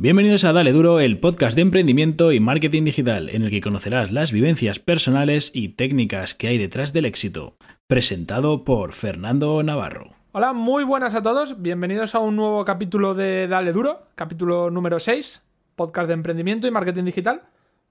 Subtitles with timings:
[0.00, 4.12] Bienvenidos a Dale Duro, el podcast de emprendimiento y marketing digital, en el que conocerás
[4.12, 7.56] las vivencias personales y técnicas que hay detrás del éxito.
[7.88, 10.10] Presentado por Fernando Navarro.
[10.30, 11.60] Hola, muy buenas a todos.
[11.60, 15.42] Bienvenidos a un nuevo capítulo de Dale Duro, capítulo número 6,
[15.74, 17.42] podcast de emprendimiento y marketing digital.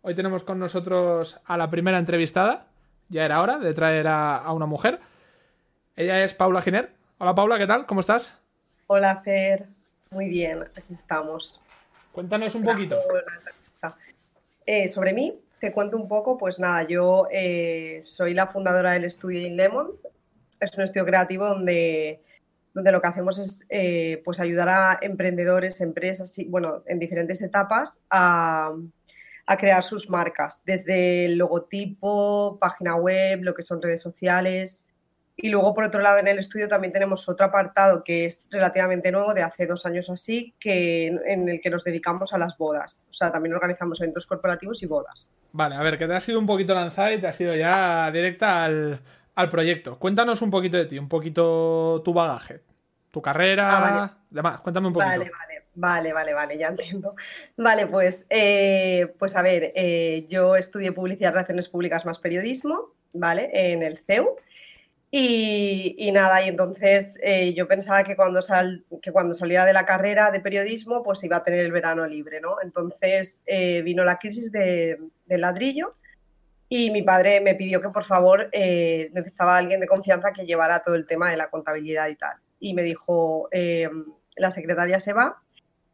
[0.01, 2.67] Hoy tenemos con nosotros a la primera entrevistada.
[3.09, 5.01] Ya era hora de traer a, una mujer.
[5.97, 6.89] Ella es Paula Giner.
[7.17, 7.85] Hola Paula, ¿qué tal?
[7.85, 8.39] ¿Cómo estás?
[8.87, 9.67] Hola Fer,
[10.09, 11.61] muy bien, aquí estamos.
[12.17, 12.97] Cuéntanos un poquito.
[14.69, 19.05] Eh, sobre mí, te cuento un poco, pues nada, yo eh, soy la fundadora del
[19.05, 19.93] estudio In Lemon.
[20.59, 22.21] Es un estudio creativo donde,
[22.73, 28.01] donde lo que hacemos es eh, pues ayudar a emprendedores, empresas, bueno, en diferentes etapas
[28.09, 28.73] a,
[29.45, 34.86] a crear sus marcas, desde el logotipo, página web, lo que son redes sociales,
[35.39, 39.11] y luego, por otro lado, en el estudio también tenemos otro apartado que es relativamente
[39.11, 43.05] nuevo, de hace dos años así, que, en el que nos dedicamos a las bodas.
[43.07, 45.31] O sea, también organizamos eventos corporativos y bodas.
[45.51, 48.09] Vale, a ver, que te has ido un poquito lanzada y te has ido ya
[48.11, 48.99] directa al,
[49.51, 49.99] proyecto.
[49.99, 52.63] Cuéntanos un poquito de ti, un poquito tu bagaje,
[53.11, 54.59] tu carrera, ah, demás.
[54.61, 55.11] Cuéntame un poquito.
[55.11, 55.67] Vale, vale.
[55.79, 57.15] Vale, vale, vale, ya entiendo.
[57.55, 63.51] Vale, pues, eh, pues a ver, eh, yo estudié Publicidad, Relaciones Públicas más Periodismo, ¿vale?
[63.53, 64.37] En el CEU.
[65.09, 69.85] Y, nada, y entonces eh, yo pensaba que cuando, sal, que cuando saliera de la
[69.85, 72.57] carrera de periodismo, pues iba a tener el verano libre, ¿no?
[72.61, 75.95] Entonces eh, vino la crisis de, del ladrillo
[76.67, 80.81] y mi padre me pidió que por favor eh, necesitaba alguien de confianza que llevara
[80.81, 82.35] todo el tema de la contabilidad y tal.
[82.59, 83.49] Y me dijo,
[84.35, 85.41] la secretaria se va,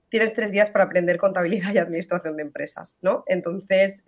[0.09, 3.25] tienes tres días para aprender contabilidad y administración de empresas, ¿no?
[3.27, 4.03] Entonces,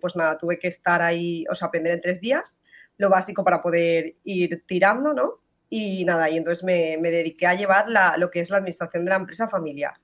[0.00, 2.58] pues nada, tuve que estar ahí, o sea, aprender en tres días
[3.00, 5.40] lo básico para poder ir tirando, ¿no?
[5.70, 7.86] Y nada, y entonces me, dediqué a llevar
[8.18, 9.94] lo que es la administración de la empresa familiar.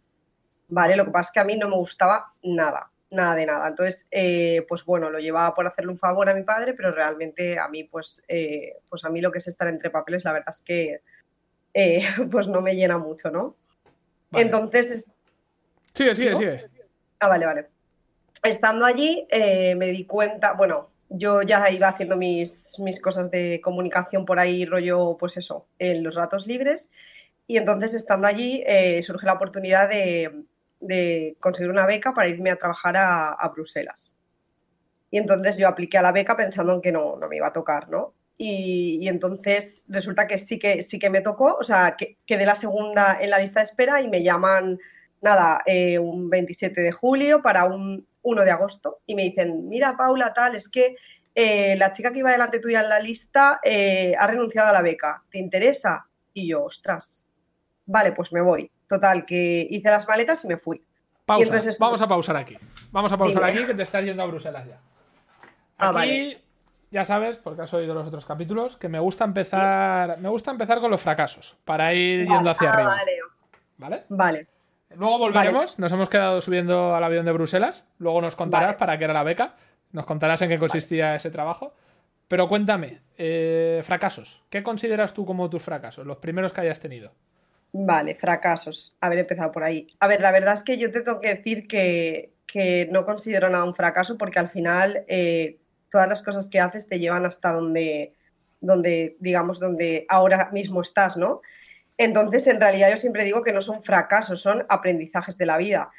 [0.69, 0.97] ¿Vale?
[0.97, 3.69] Lo que pasa es que a mí no me gustaba nada, nada de nada.
[3.69, 7.59] Entonces, eh, pues bueno, lo llevaba por hacerle un favor a mi padre, pero realmente
[7.59, 10.51] a mí, pues, eh, pues a mí lo que es estar entre papeles, la verdad
[10.51, 11.03] es que
[11.75, 12.01] eh,
[12.31, 13.57] pues no me llena mucho, ¿no?
[14.33, 15.05] Entonces...
[15.93, 16.71] Sigue, sigue, sigue.
[17.21, 17.69] Ah, vale, vale.
[18.43, 24.25] Estando allí, me di cuenta, bueno, yo ya iba haciendo mis, mis cosas de comunicación
[24.25, 26.91] por ahí, rollo, pues eso, en los ratos libres.
[27.47, 30.45] Y entonces, estando allí, eh, surge la oportunidad de,
[31.41, 34.17] conseguir una beca para irme a trabajar a, Bruselas.
[35.11, 37.53] Y entonces yo apliqué a la beca pensando en que no, no me iba a
[37.53, 38.13] tocar, ¿no?
[38.39, 42.55] Y, entonces resulta que sí que sí que me tocó, o sea, que quedé la
[42.55, 44.79] segunda en la lista de espera y me llaman,
[45.23, 49.97] nada, eh, un 27 de julio para un 1 de agosto y me dicen, mira
[49.97, 50.97] Paula, tal, es que
[51.35, 54.83] eh, la chica que iba delante tuya en la lista eh, ha renunciado a la
[54.83, 56.07] beca, ¿te interesa?
[56.33, 57.25] Y yo, ostras,
[57.87, 58.71] vale, pues me voy.
[58.89, 60.83] Total, que hice las maletas y me fui.
[61.27, 62.57] Vamos a pausar aquí.
[62.91, 64.81] Vamos a pausar aquí que te estás yendo a Bruselas ya.
[65.79, 66.39] Ah, aquí,
[66.91, 70.81] ya sabes, porque has oído los otros capítulos, que me gusta empezar, me gusta empezar
[70.81, 72.91] con los fracasos para ir yendo hacia ah, arriba.
[72.91, 73.13] Vale.
[73.79, 74.05] ¿Vale?
[74.09, 74.56] Vale.
[74.97, 79.05] Luego volveremos, nos hemos quedado subiendo al avión de Bruselas, luego nos contarás para qué
[79.05, 79.57] era la beca,
[79.93, 81.75] nos contarás en qué consistía ese trabajo.
[82.29, 87.13] Pero cuéntame, eh, fracasos, ¿qué consideras tú como tus fracasos, los primeros que hayas tenido?
[87.73, 89.87] Vale, fracasos, haber empezado por ahí.
[90.01, 92.33] A ver, la verdad es que yo te tengo que decir que,
[92.91, 95.59] no considero nada un fracaso porque al final eh,
[95.91, 98.15] todas las cosas que haces te llevan hasta donde,
[98.63, 101.43] donde, digamos, donde ahora mismo estás, ¿no?
[101.99, 105.91] Entonces, en realidad yo siempre digo que no son fracasos, son aprendizajes de la vida.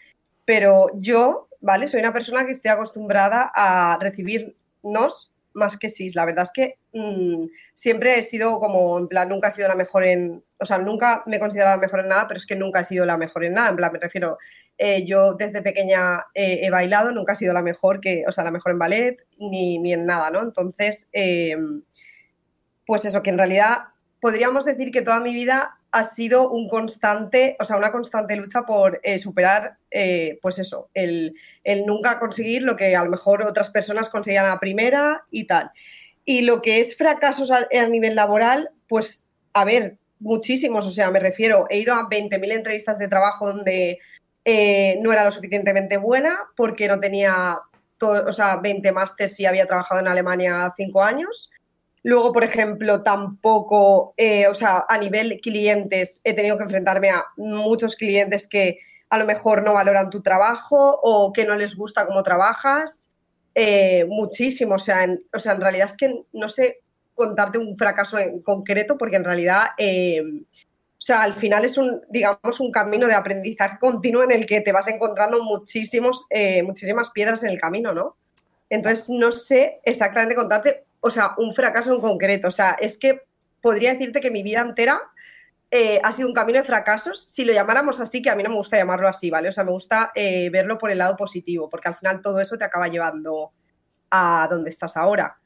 [0.45, 1.87] Pero yo, ¿vale?
[1.87, 6.09] Soy una persona que estoy acostumbrada a recibir nos más que sí.
[6.11, 7.41] La verdad es que mm,
[7.73, 11.23] siempre he sido como, en plan, nunca he sido la mejor en, o sea, nunca
[11.25, 13.43] me he considerado la mejor en nada, pero es que nunca he sido la mejor
[13.43, 13.69] en nada.
[13.69, 14.37] En plan, me refiero,
[14.77, 18.43] eh, yo desde pequeña eh, he bailado, nunca he sido la mejor, que, o sea,
[18.43, 20.43] la mejor en ballet, ni, ni en nada, ¿no?
[20.43, 21.81] Entonces, em,
[22.85, 23.89] pues eso, que en realidad
[24.21, 28.63] podríamos decir que toda mi vida ha sido un constante, o sea, una constante lucha
[28.63, 31.33] por eh, superar, eh, pues eso, el,
[31.85, 35.71] nunca conseguir lo que a lo mejor otras personas conseguían a primera y tal.
[36.23, 41.19] Y lo que es fracasos a, nivel laboral, pues, a ver, muchísimos, o sea, me
[41.19, 43.97] refiero, he ido a 20.000 entrevistas de trabajo donde
[44.45, 47.59] eh, no era lo suficientemente buena porque no tenía,
[47.97, 51.49] todo, o sea, 20 másters y había trabajado en Alemania cinco años
[52.07, 57.25] Luego, por ejemplo, tampoco, eh, o sea, a nivel clientes, he tenido que enfrentarme a
[57.35, 62.07] muchos clientes que a lo mejor no valoran tu trabajo o que no les gusta
[62.07, 63.09] cómo trabajas.
[63.53, 66.79] Eh, muchísimo, o sea, en, o sea, en realidad es que no sé
[67.13, 70.21] contarte un fracaso en concreto porque en realidad, eh,
[70.97, 74.61] O sea, al final es un, digamos, un camino de aprendizaje continuo en el que
[74.61, 76.25] te vas encontrando muchísimos,
[76.63, 78.15] muchísimas piedras en el camino, ¿no?
[78.69, 82.47] Entonces, no sé exactamente contarte, o sea, un fracaso en concreto.
[82.47, 83.23] O sea, es que
[83.61, 85.01] podría decirte que mi vida entera
[85.71, 88.49] eh, ha sido un camino de fracasos, si lo llamáramos así, que a mí no
[88.49, 89.49] me gusta llamarlo así, ¿vale?
[89.49, 92.57] O sea, me gusta eh, verlo por el lado positivo, porque al final todo eso
[92.57, 93.51] te acaba llevando
[94.09, 95.37] a donde estás ahora.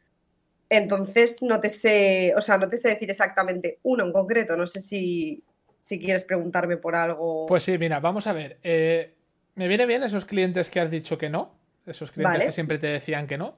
[0.69, 4.68] Entonces, no te sé, o sea, no te sé decir exactamente uno en concreto, no
[4.68, 5.44] sé si,
[5.81, 7.48] si quieres preguntarme por algo.
[7.48, 8.60] Pues sí, mira, vamos a ver.
[8.64, 9.16] Eh,
[9.56, 11.56] me viene bien esos clientes que has dicho que no,
[11.86, 13.56] esos clientes que siempre te decían que no.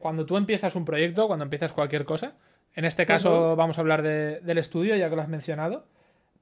[0.00, 2.34] Cuando tú empiezas un proyecto, cuando empiezas cualquier cosa,
[2.74, 5.86] en este caso vamos a hablar del estudio, ya que lo has mencionado.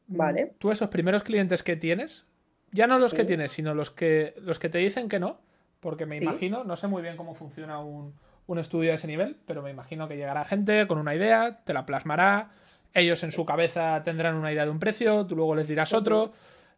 [0.06, 0.54] Vale.
[0.58, 2.26] Tú esos primeros clientes que tienes,
[2.72, 5.40] ya no los que tienes, sino los que, los que te dicen que no,
[5.80, 8.14] porque me imagino, no sé muy bien cómo funciona un,
[8.58, 11.84] estudio a ese nivel, pero me imagino que llegará gente con una idea, te la
[11.84, 12.50] plasmará,
[12.94, 16.32] ellos en su cabeza tendrán una idea de un precio, tú luego les dirás otro.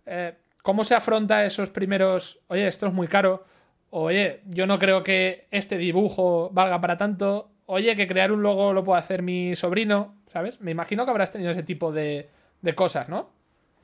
[0.05, 3.44] Eh, ¿Cómo se afronta esos primeros, oye, esto es muy caro,
[3.90, 8.72] oye, yo no creo que este dibujo valga para tanto, oye, que crear un logo
[8.72, 10.60] lo puede hacer mi sobrino, ¿sabes?
[10.60, 12.28] Me imagino que habrás tenido ese tipo de,
[12.75, 13.31] cosas, ¿no?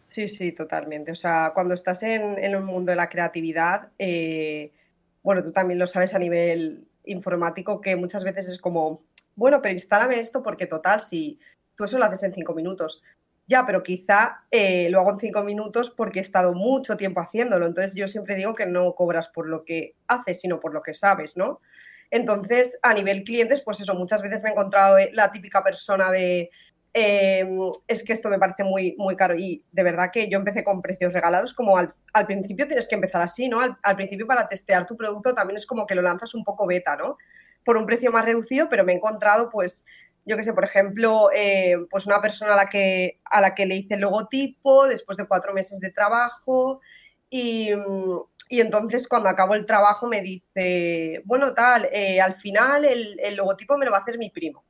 [0.04, 1.12] Sí, sí, totalmente.
[1.12, 4.70] O sea, cuando estás en, en un mundo de la creatividad, eh,
[5.22, 9.02] bueno, tú también lo sabes a nivel informático, que muchas veces es como,
[9.34, 11.38] bueno, pero instálame esto porque total, si
[11.76, 13.02] tú eso lo haces en cinco minutos.
[13.48, 17.66] Ya, pero quizá eh, lo hago en cinco minutos porque he estado mucho tiempo haciéndolo.
[17.66, 20.94] Entonces yo siempre digo que no cobras por lo que haces, sino por lo que
[20.94, 21.60] sabes, ¿no?
[22.10, 26.10] Entonces, a nivel clientes, pues eso, muchas veces me he encontrado eh, la típica persona
[26.10, 26.50] de,
[26.92, 27.58] em,
[27.88, 30.82] es que esto me parece muy, muy caro y de verdad que yo empecé con
[30.82, 31.94] precios regalados, como al,
[32.26, 33.60] principio tienes que empezar así, ¿no?
[33.60, 36.96] Al, principio para testear tu producto también es como que lo lanzas un poco beta,
[36.96, 37.16] ¿no?
[37.64, 39.84] Por un precio más reducido, pero me he encontrado pues
[40.26, 43.64] yo qué sé, por ejemplo, eh, pues una persona a la, que, a la que
[43.64, 46.80] le hice el logotipo después de cuatro meses de trabajo
[47.30, 47.70] y,
[48.48, 53.78] y entonces cuando acabo el trabajo me dice, bueno, tal, eh, al final el, logotipo
[53.78, 54.64] me lo va a hacer mi primo.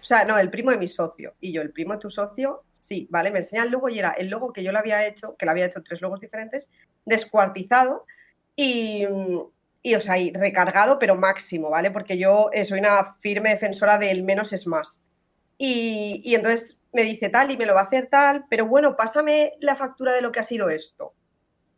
[0.00, 1.34] O sea, no, el primo de mi socio.
[1.40, 2.64] Y yo, ¿el primo de tu socio?
[2.72, 5.36] Sí, vale, me enseña el logo y era el logo que yo le había hecho,
[5.36, 6.70] que le había hecho tres logos diferentes,
[7.04, 8.06] descuartizado
[8.56, 9.06] y,
[9.82, 11.90] y o sea, y recargado, pero máximo, ¿vale?
[11.90, 15.04] Porque yo eh, soy una firme defensora del menos es más.
[15.58, 18.96] Y, y entonces me dice tal y me lo va a hacer tal, pero bueno,
[18.96, 21.14] pásame la factura de lo que ha sido esto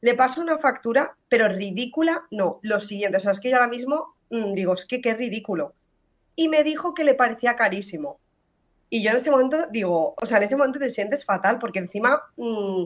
[0.02, 3.68] le paso una factura, pero ridícula, no, lo siguiente, o sea, es que yo ahora
[3.68, 5.74] mismo mm, digo, es que qué ridículo.
[6.34, 8.18] Y me dijo que le parecía carísimo.
[8.90, 11.78] Y yo en ese momento digo, o sea, en ese momento te sientes fatal, porque
[11.78, 12.84] encima, mm,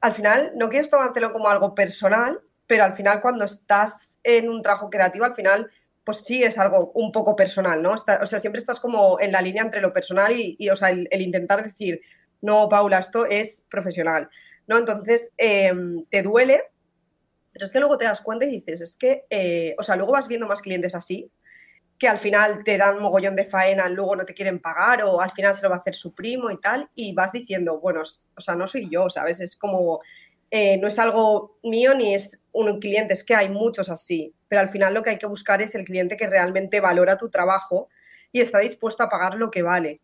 [0.00, 2.40] al final, no quieres tomártelo como algo personal,
[2.72, 5.70] pero al final cuando estás en un trabajo creativo, al final,
[6.04, 7.92] pues sí es algo un poco personal, ¿no?
[7.92, 11.20] o sea, siempre estás como en la línea entre lo personal y, o sea, el
[11.20, 12.00] intentar decir,
[12.40, 14.30] no, Paula, esto es profesional.
[14.66, 14.78] ¿no?
[14.78, 16.62] Entonces, em, te duele,
[17.52, 20.12] pero es que luego te das cuenta y dices, es que, eh, o sea, luego
[20.12, 21.30] vas viendo más clientes así,
[21.98, 25.32] que al final te dan mogollón de faena, luego no te quieren pagar o al
[25.32, 28.40] final se lo va a hacer su primo y tal, y vas diciendo, bueno, o
[28.40, 29.40] sea, no soy yo, ¿sabes?
[29.40, 30.00] Es como,
[30.54, 34.60] eh, no es algo mío ni es un cliente, es que hay muchos así, pero
[34.60, 37.88] al final lo que hay que buscar es el cliente que realmente valora tu trabajo
[38.32, 40.00] y está dispuesto a pagar lo que vale.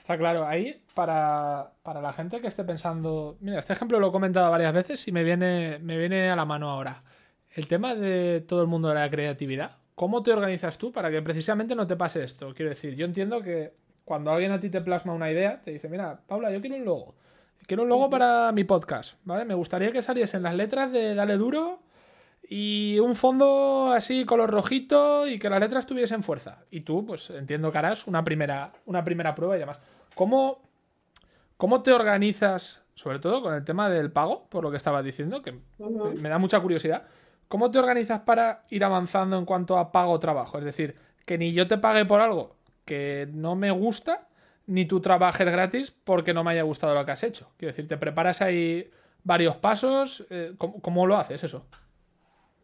[0.00, 4.50] Está claro, ahí para, la gente que esté pensando, mira, este ejemplo lo he comentado
[4.50, 7.04] varias veces y me viene, me viene a la mano ahora.
[7.54, 11.22] El tema de todo el mundo de la creatividad, ¿cómo te organizas tú para que
[11.22, 12.52] precisamente no te pase esto?
[12.52, 13.74] Quiero decir, yo entiendo que
[14.04, 16.84] cuando alguien a ti te plasma una idea, te dice, mira, Paula, yo quiero un
[16.84, 17.14] logo.
[17.66, 19.44] Quiero un logo para mi podcast, ¿vale?
[19.44, 21.80] Me gustaría que saliesen las letras de Dale Duro
[22.48, 26.64] y un fondo así color rojito y que las letras tuviesen fuerza.
[26.70, 29.80] Y tú, pues entiendo que harás una primera, una primera prueba y demás.
[30.14, 30.62] ¿Cómo,
[31.56, 35.42] ¿Cómo te organizas, sobre todo con el tema del pago, por lo que estabas diciendo,
[35.42, 35.58] que
[36.20, 37.04] me da mucha curiosidad?
[37.48, 40.58] ¿Cómo te organizas para ir avanzando en cuanto a pago-trabajo?
[40.58, 44.28] Es decir, que ni yo te pague por algo que no me gusta,
[44.66, 47.52] ni tú trabajes gratis porque no me haya gustado lo que has hecho.
[47.56, 48.90] Quiero decir, te preparas ahí
[49.22, 50.26] varios pasos.
[50.30, 51.66] Eh, ¿cómo, lo haces eso?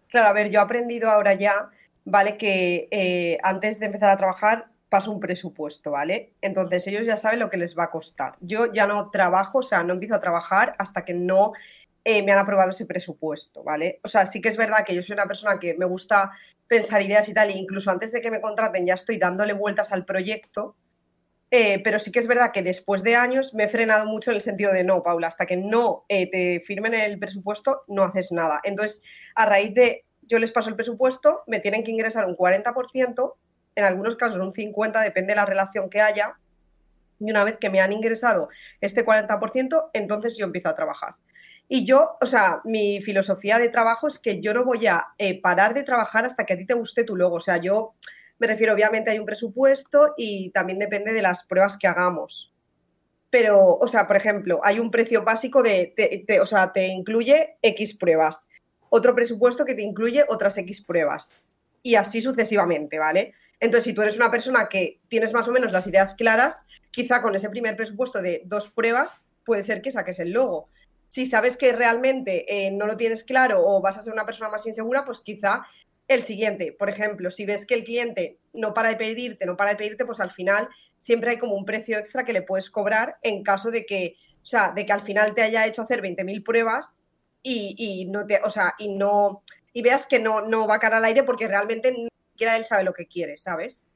[0.09, 1.71] Claro, a ver, yo he aprendido ahora ya,
[2.05, 2.37] ¿vale?
[2.37, 6.35] Que eh, antes de empezar a trabajar paso un presupuesto, ¿vale?
[6.43, 8.37] Entonces ellos ya saben lo que les va a costar.
[8.41, 11.53] Yo ya no trabajo, o sea, no empiezo a trabajar hasta que no
[12.05, 14.01] eh, me han aprobado ese presupuesto, ¿vale?
[14.03, 16.33] O sea, sí que es verdad que yo soy una persona que me gusta
[16.67, 19.93] pensar ideas y tal, e incluso antes de que me contraten ya estoy dándole vueltas
[19.93, 20.77] al proyecto,
[21.55, 24.37] eh, pero sí que es verdad que después de años me he frenado mucho en
[24.37, 28.33] el sentido de no, Paula, hasta que no eh, te firmen el presupuesto no haces
[28.33, 28.63] nada.
[28.65, 29.03] Entonces,
[29.35, 33.35] a raíz de yo les paso el presupuesto, me tienen que ingresar un 40%,
[33.75, 36.39] en algunos casos un 50, depende de la relación que haya,
[37.21, 38.49] Y una vez que me han ingresado
[38.81, 41.17] este 40%, entonces yo empiezo a trabajar.
[41.69, 45.39] Y yo, o sea, mi filosofía de trabajo es que yo no voy a eh,
[45.41, 47.37] parar de trabajar hasta que a ti te guste tu logo.
[47.37, 47.95] O sea, yo
[48.43, 52.53] me refiero, obviamente hay un presupuesto y también depende de las pruebas que hagamos.
[53.31, 55.95] Pero, o sea, por ejemplo, hay un precio básico de,
[56.43, 58.49] o sea, te incluye X pruebas.
[58.91, 61.37] Otro presupuesto que te incluye otras X pruebas.
[61.85, 63.33] Y así sucesivamente, ¿vale?
[63.61, 67.23] Entonces, si tú eres una persona que tienes más o menos las ideas claras, quizá
[67.23, 70.69] con ese primer presupuesto de dos pruebas puede ser que saques el logo
[71.13, 74.49] si sabes que realmente eh, no lo tienes claro o vas a ser una persona
[74.49, 75.61] más insegura, pues quizá
[76.09, 76.75] el siguiente.
[76.79, 80.05] Por ejemplo, si ves que el cliente no para de pedirte, no para de pedirte,
[80.05, 83.71] pues al final siempre hay como un precio extra que le puedes cobrar en caso
[83.71, 87.03] de que, o sea, de que al final te haya hecho hacer 20.000 pruebas
[87.43, 89.43] y, no te, o sea, y no,
[89.73, 92.65] y veas que no, no va a caer al aire porque realmente ni siquiera él
[92.65, 93.87] sabe lo que quiere, ¿sabes?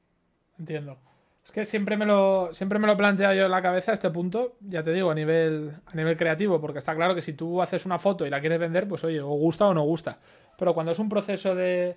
[0.59, 0.97] Entiendo.
[1.45, 3.93] Es que siempre me lo, siempre me lo he planteado yo en la cabeza a
[3.93, 7.31] este punto, ya te digo, a nivel, a nivel creativo, porque está claro que si
[7.31, 10.19] tú haces una foto y la quieres vender, pues oye, o gusta o no gusta.
[10.57, 11.95] Pero cuando es un proceso de,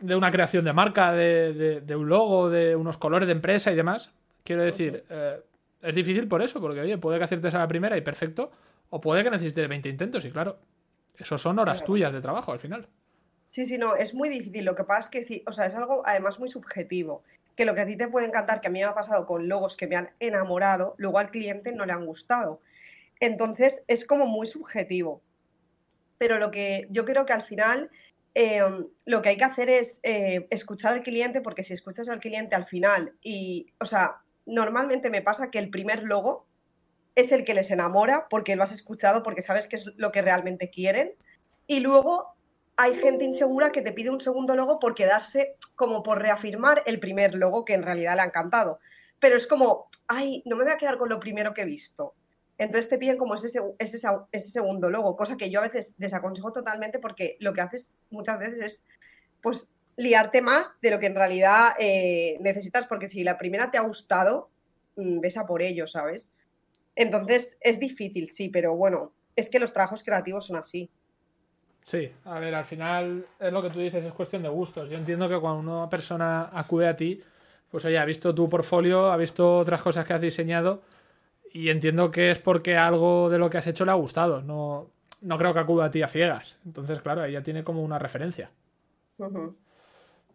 [0.00, 3.76] de una creación de marca, de, de, un logo, de unos colores de empresa y
[3.76, 4.10] demás,
[4.44, 5.40] quiero decir, eh,
[5.82, 8.50] es difícil por eso, porque oye, puede que aciertes a la primera y perfecto,
[8.90, 10.58] o puede que necesites 20 intentos, y claro,
[11.16, 12.86] eso son horas tuyas de trabajo al final.
[13.44, 14.64] Sí, sí, no, es muy difícil.
[14.64, 17.22] Lo que pasa es que sí, o sea, es algo además muy subjetivo
[17.58, 19.48] que lo que a ti te puede encantar, que a mí me ha pasado con
[19.48, 22.60] logos que me han enamorado, luego al cliente no le han gustado.
[23.18, 25.22] Entonces es como muy subjetivo.
[26.18, 27.90] Pero lo que yo creo que al final
[28.34, 32.20] em, lo que hay que hacer es eh, escuchar al cliente, porque si escuchas al
[32.20, 36.46] cliente al final y, o sea, normalmente me pasa que el primer logo
[37.14, 40.22] es el que les enamora porque lo has escuchado, porque sabes que es lo que
[40.22, 41.14] realmente quieren.
[41.66, 42.36] Y luego
[42.76, 47.00] hay gente insegura que te pide un segundo logo por quedarse como por reafirmar el
[47.00, 48.78] primer logo que en realidad le ha encantado.
[49.18, 52.14] Pero es como, ay, no me voy a quedar con lo primero que he visto.
[52.58, 53.48] Entonces te piden como ese,
[54.40, 58.62] segundo logo, cosa que yo a veces desaconsejo totalmente porque lo que haces muchas veces
[58.62, 58.84] es
[59.40, 63.78] pues liarte más de lo que en realidad eh, necesitas, porque si la primera te
[63.78, 64.50] ha gustado,
[64.96, 66.32] mm, ves a por ello, ¿sabes?
[66.96, 70.90] Entonces es difícil, sí, pero bueno, es que los trabajos creativos son así.
[71.84, 74.90] Sí, a ver, al final es lo que tú dices, es cuestión de gustos.
[74.90, 77.22] Yo entiendo que cuando una persona acude a ti,
[77.70, 80.82] pues oye, ha visto tu portfolio, ha visto otras cosas que has diseñado
[81.52, 84.42] y entiendo que es porque algo de lo que has hecho le ha gustado.
[84.42, 84.90] No,
[85.20, 86.58] no creo que acuda a ti a ciegas.
[86.64, 88.50] Entonces, claro, ella tiene como una referencia.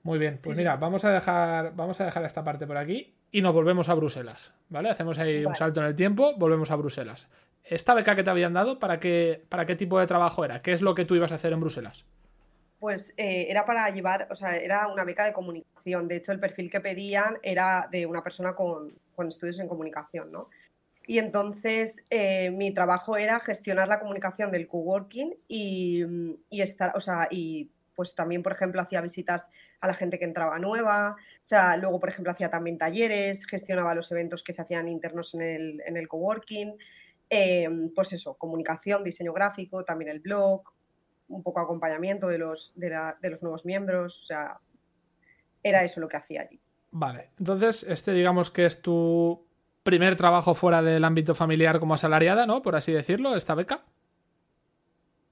[0.04, 3.42] Muy bien, pues mira, vamos a dejar vamos a dejar esta parte por aquí y
[3.42, 4.90] nos volvemos a Bruselas, ¿vale?
[4.90, 7.30] Hacemos ahí un salto en el tiempo, volvemos a Bruselas.
[7.64, 10.62] ¿Esta beca que te habían dado, para qué, para qué tipo de trabajo era?
[10.62, 12.06] ¿Qué es lo que tú ibas a hacer en Bruselas?
[12.80, 16.10] Pues eh, era para llevar, o sea, era una beca de comunicación.
[16.10, 18.94] De hecho, el perfil que pedían era de una persona con,
[19.30, 20.50] estudios en comunicación, ¿no?
[21.06, 26.04] Y entonces eh, mi trabajo era gestionar la comunicación del coworking y,
[26.50, 30.26] y estar, o sea, y pues también, por ejemplo, hacía visitas a la gente que
[30.26, 34.64] entraba nueva, o sea, luego, por ejemplo, hacía también talleres, gestionaba los eventos que se
[34.64, 36.76] hacían internos en el, en el coworking,
[37.36, 40.62] Em, pues eso, comunicación, diseño gráfico, también el blog,
[41.30, 42.92] un poco acompañamiento de los, de,
[43.30, 44.60] los nuevos miembros, o sea,
[45.64, 46.62] era eso lo que hacía allí.
[46.92, 49.48] Vale, entonces este digamos que es tu
[49.84, 52.62] primer trabajo fuera del ámbito familiar como asalariada, ¿no?
[52.62, 53.84] Por así decirlo, esta beca.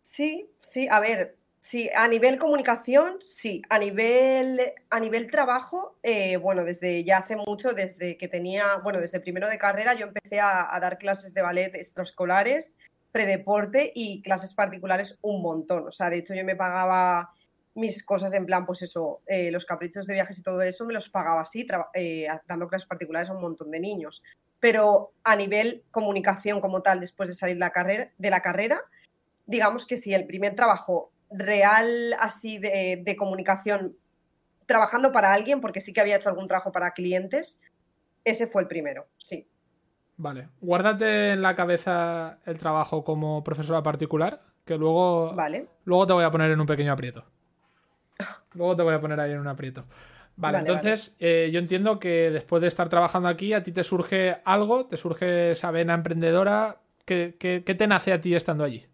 [0.01, 3.61] Sí, sí, a ver, Sí, a nivel comunicación, sí.
[3.69, 8.99] A nivel, a nivel trabajo, eh, bueno, desde ya hace mucho, desde que tenía, bueno,
[8.99, 12.77] desde primero de carrera, yo empecé a, dar clases de ballet extraescolares,
[13.11, 15.87] predeporte y clases particulares un montón.
[15.87, 17.31] O sea, de hecho, yo me pagaba
[17.73, 20.93] mis cosas en plan, pues eso, eh, los caprichos de viajes y todo eso, me
[20.93, 24.21] los pagaba así, eh, dando clases particulares a un montón de niños.
[24.59, 28.81] Pero a nivel comunicación como tal, después de salir la carrera, de la carrera,
[29.45, 33.95] digamos que sí, el primer trabajo real así de, comunicación
[34.65, 37.61] trabajando para alguien, porque sí que había hecho algún trabajo para clientes,
[38.23, 39.47] ese fue el primero, sí.
[40.17, 45.67] Vale, guárdate en la cabeza el trabajo como profesora particular, que luego, vale.
[45.85, 47.25] luego te voy a poner en un pequeño aprieto.
[48.53, 49.85] Luego te voy a poner ahí en un aprieto.
[50.35, 54.37] Vale, entonces eh, yo entiendo que después de estar trabajando aquí, a ti te surge
[54.43, 56.77] algo, te surge esa vena emprendedora.
[57.05, 58.87] ¿Qué, qué te nace a ti estando allí?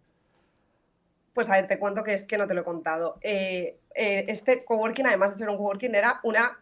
[1.33, 3.17] Pues a ver, te cuento que es que no te lo he contado.
[3.21, 6.59] Eh, eh, este coworking, además de ser un coworking, era una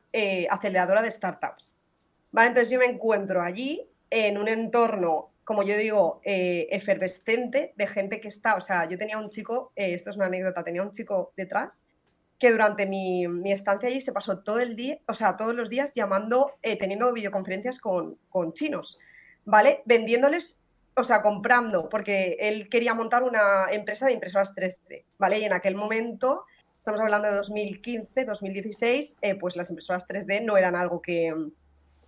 [0.50, 1.78] aceleradora de startups.
[2.32, 2.50] ¿Vale?
[2.50, 8.28] Entonces yo me encuentro allí en un entorno, como yo digo, efervescente de gente que
[8.28, 11.86] está, o sea, yo tenía un chico, esto es una anécdota, tenía un chico detrás
[12.38, 15.94] que durante mi, estancia allí se pasó todo el día, o sea, todos los días
[15.94, 19.00] llamando, teniendo videoconferencias con, con chinos
[19.46, 19.84] ¿vale?
[19.86, 20.60] Vendiéndoles,
[20.96, 25.40] o sea, comprando, porque él quería montar una empresa de impresoras 3D, ¿vale?
[25.40, 26.46] Y en aquel momento,
[26.78, 31.34] estamos hablando de 2015, 2016, eh, pues las impresoras 3D no eran algo que,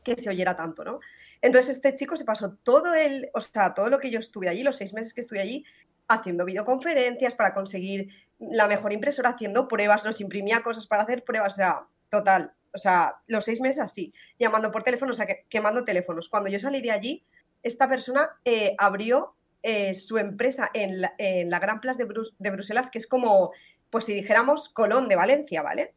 [0.04, 1.00] que se oyera tanto, ¿no?
[1.42, 4.64] Entonces este chico se pasó todo el, o sea, todo lo que yo estuve allí,
[4.64, 5.64] los seis meses que estuve allí,
[6.08, 8.10] haciendo videoconferencias para conseguir
[8.40, 12.78] la mejor impresora, haciendo pruebas, nos imprimía cosas para hacer pruebas, o sea, total, o
[12.78, 16.30] sea, los seis meses así, llamando por teléfono, o sea, quemando teléfonos.
[16.30, 17.24] Cuando yo salí de allí,
[17.64, 23.08] esta persona eh, abrió eh, su empresa en la, Gran Plaza de, Bruselas, que es
[23.08, 23.52] como,
[23.90, 25.94] pues si dijéramos, Colón de Valencia, ¿vale?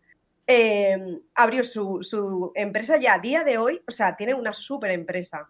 [0.47, 5.49] Em, abrió su, empresa ya a día de hoy, o sea, tiene una súper empresa.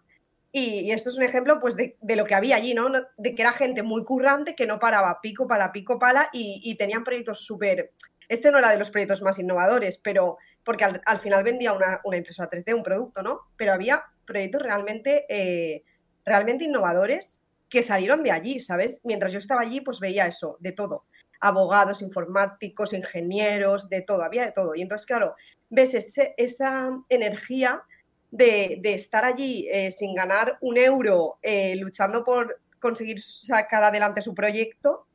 [0.51, 2.89] Y, esto es un ejemplo pues de, lo que había allí, ¿no?
[3.17, 7.03] De que era gente muy currante que no paraba pico para pico pala y, tenían
[7.03, 7.91] proyectos súper...
[8.27, 12.49] Este no era de los proyectos más innovadores, pero porque al, final vendía una, impresora
[12.49, 13.41] 3D, un producto, ¿no?
[13.57, 15.83] Pero había proyectos realmente, eh,
[16.25, 19.01] realmente innovadores que salieron de allí, ¿sabes?
[19.03, 21.05] Mientras yo estaba allí, pues veía eso, de todo
[21.41, 24.75] abogados, informáticos, ingenieros, de todo, había de todo.
[24.75, 25.35] Y entonces, claro,
[25.69, 25.95] ves
[26.37, 27.83] esa energía
[28.31, 34.33] de, estar allí eh, sin ganar un euro, eh, luchando por conseguir sacar adelante su
[34.33, 35.05] proyecto.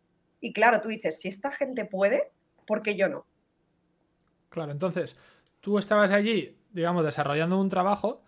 [0.40, 2.30] Y claro, tú dices, si esta gente puede,
[2.66, 3.26] ¿por qué yo no?
[4.50, 5.18] Claro, entonces,
[5.60, 8.22] tú estabas allí, digamos, desarrollando un trabajo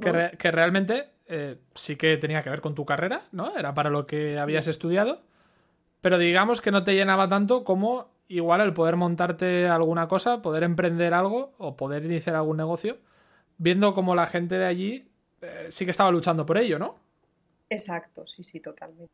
[0.00, 3.56] que, realmente eh, sí que tenía que ver con tu carrera, ¿no?
[3.56, 5.22] Era para lo que habías estudiado
[6.00, 10.62] pero digamos que no te llenaba tanto como igual el poder montarte alguna cosa, poder
[10.62, 12.98] emprender algo o poder iniciar algún negocio,
[13.58, 15.08] viendo como la gente de allí
[15.42, 16.98] eh, sí que estaba luchando por ello, ¿no?
[17.68, 19.12] Exacto, sí, sí, totalmente.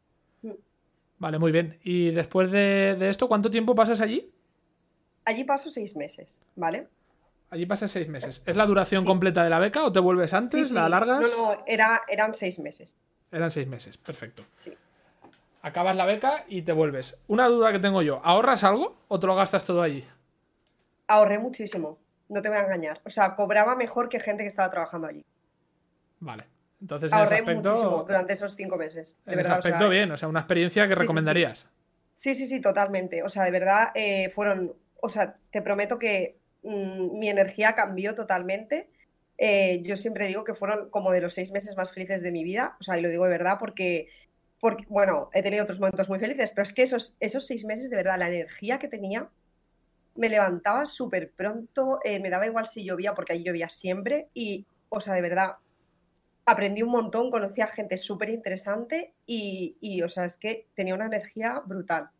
[1.19, 1.79] Vale, muy bien.
[1.83, 4.31] ¿Y después de, esto, cuánto tiempo pasas allí?
[5.25, 6.87] Allí paso seis meses, ¿vale?
[7.51, 8.43] Allí pasas seis meses.
[8.47, 10.71] ¿Es la duración completa de la beca o te vuelves antes?
[10.71, 11.21] ¿La alargas?
[11.21, 12.97] No, no, era, eran seis meses.
[13.33, 14.45] Eran seis meses, perfecto.
[14.55, 14.77] Sí
[15.65, 17.19] acabas la beca y te vuelves.
[17.27, 20.05] Una duda que tengo yo, ¿ahorras algo o te lo gastas todo allí?
[21.09, 23.01] Ahorré muchísimo, no te voy a engañar.
[23.05, 25.25] O sea, cobraba mejor que gente que estaba trabajando allí.
[26.21, 26.47] Vale.
[26.81, 29.17] Entonces, Ahorré muchísimo durante esos cinco meses.
[29.25, 31.67] De en ese aspecto, bien, o sea, una experiencia que recomendarías.
[32.13, 32.47] Sí sí.
[32.47, 33.23] sí, totalmente.
[33.23, 34.75] O sea, de verdad, eh, fueron.
[35.01, 38.91] O sea, te prometo que mm, mi energía cambió totalmente.
[39.39, 42.45] Eh, yo siempre digo que fueron como de los seis meses más felices de mi
[42.45, 42.77] vida.
[42.81, 44.09] O sea, y lo digo de verdad porque
[44.65, 47.91] porque, bueno, he tenido otros momentos muy felices, pero es que esos, esos seis meses,
[47.91, 49.29] de verdad, la energía que tenía,
[50.17, 54.67] me levantaba súper pronto, eh, me daba igual si llovía, porque ahí llovía siempre, y,
[54.89, 55.57] o sea, de verdad,
[56.47, 60.95] aprendí un montón, conocí a gente súper interesante y, y, o sea, es que tenía
[60.95, 62.11] una energía brutal.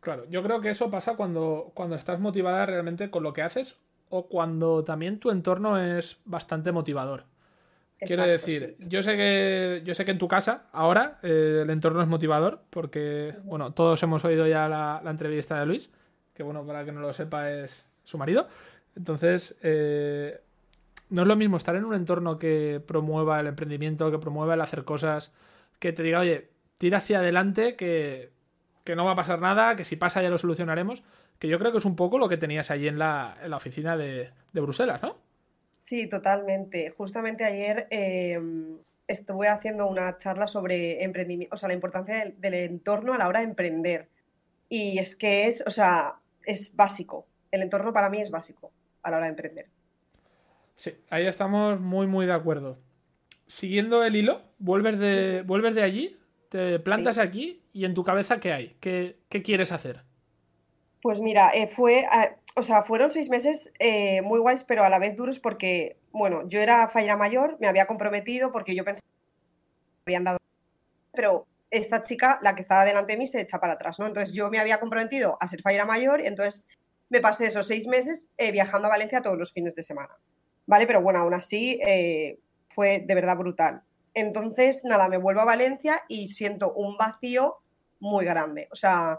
[0.00, 3.78] Claro, yo creo que eso pasa cuando, cuando estás motivada realmente con lo que haces
[4.08, 7.24] o cuando también tu entorno es bastante motivador.
[7.98, 12.00] Quiero decir, yo sé que yo sé que en tu casa ahora eh, el entorno
[12.00, 15.90] es motivador porque bueno todos hemos oído ya la, entrevista de Luis
[16.40, 18.48] que bueno para que no lo sepa es su marido
[18.96, 20.40] entonces eh,
[21.10, 24.62] no es lo mismo estar en un entorno que promueva el emprendimiento que promueva el
[24.62, 25.34] hacer cosas
[25.78, 26.48] que te diga oye
[26.78, 28.30] tira hacia adelante que,
[28.84, 31.02] que no va a pasar nada que si pasa ya lo solucionaremos
[31.38, 33.58] que yo creo que es un poco lo que tenías allí en la, en la
[33.58, 35.18] oficina de, de Bruselas ¿no?
[35.80, 36.90] Sí, totalmente.
[36.90, 43.14] Justamente ayer em, estuve haciendo una charla sobre emprendimiento, o sea, la importancia del, entorno
[43.14, 44.08] a la hora de emprender.
[44.68, 47.26] Y es que es, o sea, es básico.
[47.50, 48.72] El entorno para mí es básico
[49.02, 49.66] a la hora de emprender.
[50.76, 52.78] Sí, ahí estamos muy, muy de acuerdo.
[53.46, 58.40] Siguiendo el hilo, vuelves de, vuelves de allí, te plantas aquí y en tu cabeza,
[58.40, 58.76] ¿qué hay?
[58.80, 60.04] ¿Qué, qué quieres hacer?
[61.02, 62.06] Pues mira, eh, fue,
[62.56, 66.46] o sea, fueron seis meses eh, muy guays, pero a la vez duros porque, bueno,
[66.46, 70.38] yo era fallera mayor, me había comprometido porque yo pensaba que me habían dado,
[71.12, 74.06] pero esta chica, la que estaba delante de mí, se echa para atrás, ¿no?
[74.06, 76.66] Entonces yo me había comprometido a ser fallera mayor y entonces
[77.08, 80.16] me pasé esos seis meses eh, viajando a Valencia todos los fines de semana,
[80.66, 80.86] ¿vale?
[80.86, 81.80] Pero bueno, aún así
[82.68, 83.82] fue de verdad brutal.
[84.14, 87.58] Entonces, nada, me vuelvo a Valencia y siento un vacío
[88.00, 88.68] muy grande.
[88.72, 89.18] O sea,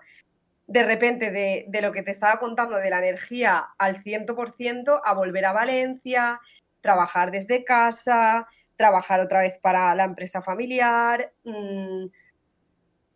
[0.68, 5.46] de repente de, lo que te estaba contando de la energía al 100% a volver
[5.46, 6.42] a Valencia,
[6.82, 11.32] trabajar desde casa, trabajar otra vez para la empresa familiar.
[11.44, 12.06] Mm,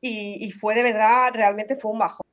[0.08, 2.24] y, fue de verdad, realmente fue un bajo.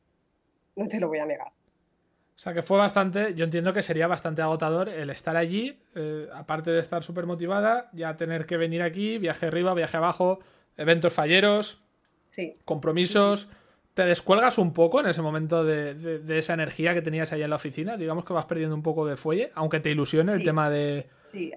[0.76, 1.48] No te lo voy a negar.
[1.48, 6.28] O sea que fue bastante, yo entiendo que sería bastante agotador el estar allí, eh,
[6.34, 10.40] aparte de estar súper motivada, ya tener que venir aquí, viaje arriba, viaje abajo,
[10.76, 11.82] eventos falleros,
[12.28, 12.58] sí.
[12.64, 13.48] compromisos.
[13.94, 17.56] ¿Te descuelgas un poco en ese momento de, esa energía que tenías ahí en la
[17.56, 17.96] oficina?
[17.98, 21.08] Digamos que vas perdiendo un poco de fuelle, aunque te ilusione el tema de...
[21.22, 21.52] Sí.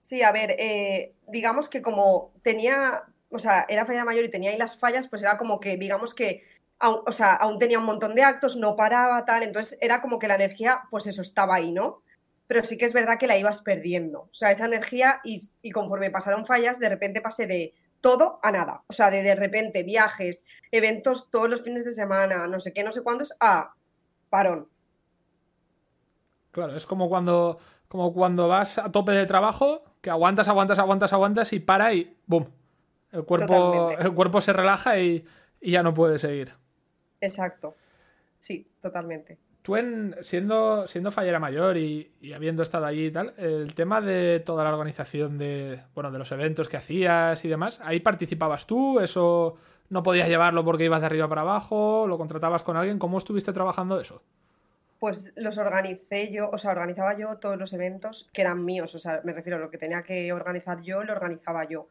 [0.00, 4.50] Sí, a ver, eh, digamos que como tenía, o sea, era falla mayor y tenía
[4.50, 6.42] ahí las fallas, pues era como que, digamos que,
[6.80, 10.28] o sea, aún tenía un montón de actos, no paraba, tal, entonces era como que
[10.28, 12.02] la energía, pues eso, estaba ahí, ¿no?
[12.46, 15.70] Pero sí que es verdad que la ibas perdiendo, o sea, esa energía y, y
[15.70, 19.82] conforme pasaron fallas, de repente pasé de todo a nada, o sea, de de repente
[19.82, 23.74] viajes, eventos todos los fines de semana, no sé qué, no sé cuántos, a
[24.30, 24.68] parón.
[26.52, 31.12] Claro, es como cuando, como cuando vas a tope de trabajo, que aguantas, aguantas, aguantas,
[31.12, 32.57] aguantas y para y ¡boom!
[33.12, 34.02] El cuerpo, Totalmente.
[34.02, 35.24] el cuerpo se relaja y,
[35.60, 36.52] y ya no puede seguir.
[37.20, 37.76] Exacto.
[38.38, 39.38] Sí, totalmente.
[39.62, 44.00] Tú en, siendo, siendo fallera mayor y, y habiendo estado allí y tal, el tema
[44.00, 48.66] de toda la organización de, bueno, de los eventos que hacías y demás, ¿ahí participabas
[48.66, 49.00] tú?
[49.00, 49.56] ¿Eso
[49.90, 52.06] no podías llevarlo porque ibas de arriba para abajo?
[52.06, 52.98] ¿Lo contratabas con alguien?
[52.98, 54.22] ¿Cómo estuviste trabajando eso?
[54.98, 58.98] Pues los organicé yo, o sea, organizaba yo todos los eventos que eran míos, o
[58.98, 61.88] sea, me refiero a lo que tenía que organizar yo, lo organizaba yo.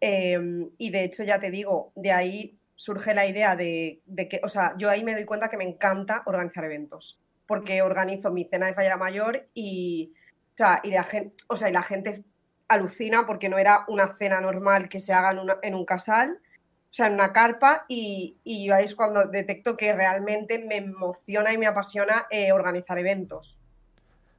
[0.00, 0.38] Eh,
[0.78, 4.48] y de hecho, ya te digo, de ahí surge la idea de, de, que, o
[4.48, 8.66] sea, yo ahí me doy cuenta que me encanta organizar eventos, porque organizo mi cena
[8.66, 10.12] de fallera mayor y,
[10.54, 12.22] o sea, y la gente, o sea, y la gente
[12.68, 16.38] alucina porque no era una cena normal que se haga en, una, en un casal,
[16.40, 20.76] o sea, en una carpa, y, y yo ahí es cuando detecto que realmente me
[20.76, 23.60] emociona y me apasiona eh, organizar eventos.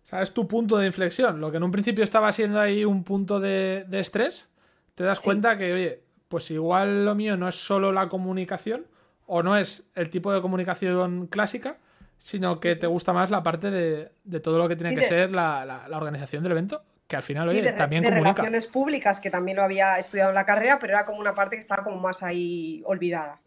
[0.06, 1.41] O sea, es tu punto de inflexión.
[1.41, 4.50] Lo que en un principio estaba siendo ahí un punto de, de estrés,
[4.95, 5.25] te das Sí.
[5.25, 8.86] cuenta que, oye, pues igual lo mío no es solo la comunicación
[9.28, 11.78] o no es el tipo de comunicación clásica,
[12.17, 15.02] sino que te gusta más la parte de, de todo lo que tiene Sí, que
[15.04, 17.78] de- ser la, la- la organización del evento, que al final, Sí, oye, de, re-
[17.78, 18.41] también de comunica.
[18.43, 21.56] relaciones públicas, que también lo había estudiado en la carrera, pero era como una parte
[21.56, 23.39] que estaba como más ahí olvidada.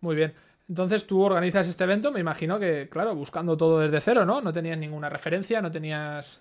[0.00, 0.32] Muy bien.
[0.68, 4.40] Entonces tú organizas este evento, me imagino que, claro, buscando todo desde cero, ¿no?
[4.40, 6.40] No tenías ninguna referencia, no tenías,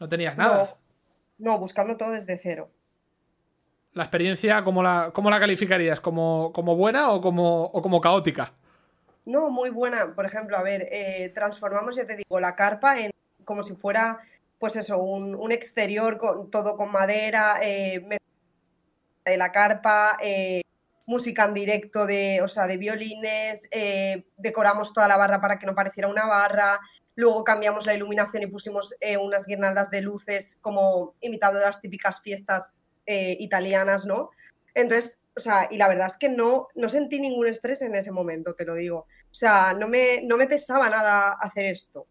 [0.00, 0.64] no tenías nada.
[1.38, 2.70] No, no, buscando todo desde cero.
[3.98, 5.98] La experiencia, ¿cómo la, cómo la calificarías?
[5.98, 8.54] ¿Como, como buena o como, como caótica?
[9.26, 10.14] No, muy buena.
[10.14, 13.10] Por ejemplo, a ver, eh, transformamos, ya te digo, la carpa en
[13.44, 14.20] como si fuera,
[14.60, 18.00] pues eso, un, un exterior con todo con madera, eh,
[19.24, 20.62] de la carpa, eh,
[21.08, 23.68] música en directo de, o sea, de violines,
[24.36, 26.78] decoramos toda la barra para que no pareciera una barra,
[27.16, 32.70] luego cambiamos la iluminación y pusimos unas guirnaldas de luces como imitando las típicas fiestas
[33.10, 34.30] eh, italianas, ¿no?
[34.74, 38.12] Entonces, o sea, y la verdad es que no, no sentí ningún estrés en ese
[38.12, 38.98] momento, te lo digo.
[38.98, 42.06] O sea, no me, no me pesaba nada hacer esto.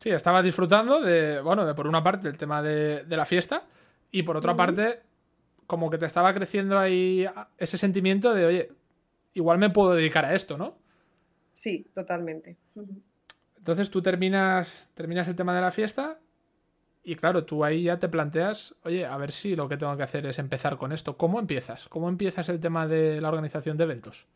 [0.00, 3.68] Sí, estabas disfrutando de, bueno, de por una parte el tema de, de la fiesta
[4.10, 5.02] y por otra parte
[5.68, 7.24] como que te estaba creciendo ahí
[7.56, 8.72] ese sentimiento de, oye,
[9.34, 10.76] igual me puedo dedicar a esto, ¿no?
[11.52, 12.56] Sí, totalmente.
[13.58, 16.18] Entonces tú terminas, terminas el tema de la fiesta
[17.04, 20.04] y claro, tú ahí ya te planteas, oye, a ver si lo que tengo que
[20.04, 21.16] hacer es empezar con esto.
[21.16, 21.88] ¿Cómo empiezas?
[21.88, 24.26] ¿Cómo empiezas el tema de la organización de eventos?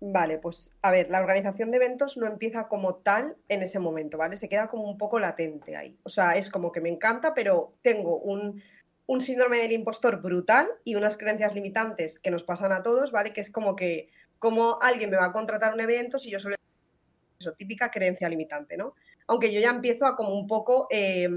[0.00, 4.18] Vale, pues a ver, la organización de eventos no empieza como tal en ese momento,
[4.18, 4.36] ¿vale?
[4.36, 5.96] Se queda como un poco latente ahí.
[6.02, 8.60] O sea, es como que me encanta, pero tengo un,
[9.06, 13.32] un síndrome del impostor brutal y unas creencias limitantes que nos pasan a todos, ¿vale?
[13.32, 14.08] Que es como que,
[14.40, 16.56] como alguien me va a contratar un evento si yo solo
[17.42, 18.94] eso, típica creencia limitante, ¿no?
[19.26, 21.28] Aunque yo ya empiezo a como un poco eh,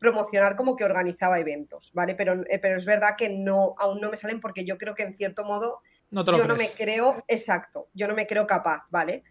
[0.00, 2.14] promocionar como que organizaba eventos, ¿vale?
[2.14, 5.02] Pero, eh, pero es verdad que no, aún no me salen porque yo creo que
[5.02, 9.22] en cierto modo No yo no me creo, exacto, yo no me creo capaz, ¿vale?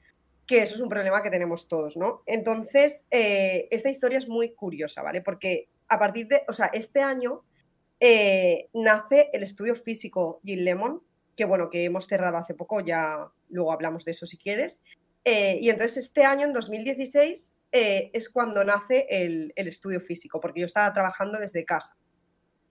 [0.45, 2.21] Que eso es un problema que tenemos todos, ¿no?
[2.27, 5.21] Entonces, eh, esta historia es muy curiosa, ¿vale?
[5.21, 7.43] Porque a partir de, o sea, este año
[7.99, 11.01] eh, nace el estudio físico Gin Lemon,
[11.35, 14.83] que bueno, que hemos cerrado hace poco, ya luego hablamos de eso si quieres.
[15.23, 20.39] Eh, y entonces este año, en 2016, eh, es cuando nace el, el estudio físico,
[20.39, 21.95] porque yo estaba trabajando desde casa.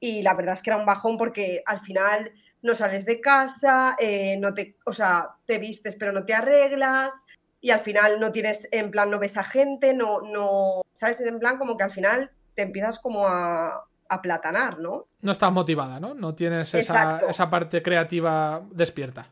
[0.01, 2.33] Y la verdad es que era un bajón porque al final
[2.63, 7.25] no sales de casa, eh, no te, o sea, te vistes pero no te arreglas
[7.61, 11.21] y al final no tienes, en plan, no ves a gente, no, no, ¿sabes?
[11.21, 15.07] En plan como que al final te empiezas como a aplatanar, ¿no?
[15.21, 16.15] No estás motivada, ¿no?
[16.15, 19.29] No tienes esa, esa parte creativa despierta.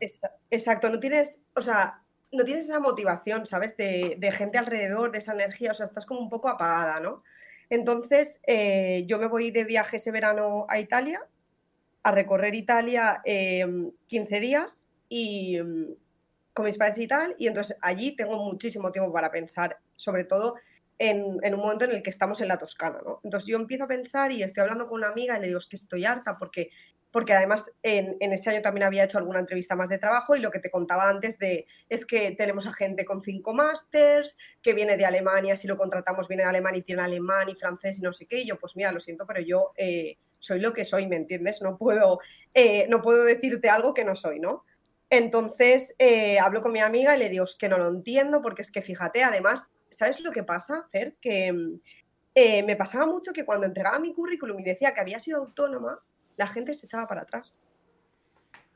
[0.51, 3.77] Exacto, no tienes, o sea, no tienes esa motivación, ¿sabes?
[3.77, 7.23] De, gente alrededor, de esa energía, o sea, estás como un poco apagada, ¿no?
[7.69, 11.21] Entonces, eh, yo me voy de viaje ese verano a Italia,
[12.03, 13.65] a recorrer Italia eh,
[14.07, 15.93] 15 días y mm,
[16.53, 20.55] con mis padres y tal, y entonces allí tengo muchísimo tiempo para pensar, sobre todo
[20.99, 23.19] en, en un momento en el que estamos en la Toscana, ¿no?
[23.23, 25.67] Entonces yo empiezo a pensar y estoy hablando con una amiga y le digo, es
[25.67, 26.69] que estoy harta porque
[27.11, 30.51] porque además en, ese año también había hecho alguna entrevista más de trabajo y lo
[30.51, 34.97] que te contaba antes de es que tenemos a gente con cinco másters, que viene
[34.97, 38.13] de Alemania, si lo contratamos viene de Alemania y tiene alemán y francés y no
[38.13, 41.07] sé qué, y yo pues mira, lo siento, pero yo eh, soy lo que soy,
[41.07, 41.61] ¿me entiendes?
[41.61, 42.19] No puedo,
[42.53, 44.63] eh, no puedo decirte algo que no soy, ¿no?
[45.09, 48.61] Entonces eh, hablo con mi amiga y le digo, es que no lo entiendo, porque
[48.61, 51.15] es que fíjate, además, ¿sabes lo que pasa, Fer?
[51.21, 51.79] Que
[52.35, 55.99] eh, me pasaba mucho que cuando entregaba mi currículum y decía que había sido autónoma,
[56.35, 57.61] la gente se echaba para atrás.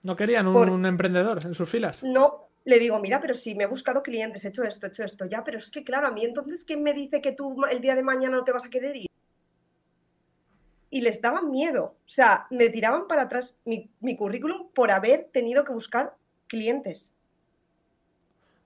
[0.04, 2.04] ¿No querían un, emprendedor en sus filas?
[2.04, 5.04] No, le digo, mira, pero si me he buscado clientes, he hecho esto, he hecho
[5.04, 7.82] esto, ya, pero es que claro, a mí entonces, ¿quién me dice que tú el
[7.82, 9.08] día de mañana no te vas a querer ir?
[10.90, 15.30] Y les daba miedo, o sea, me tiraban para atrás mi, mi currículum por haber
[15.32, 16.16] tenido que buscar
[16.52, 17.16] clientes.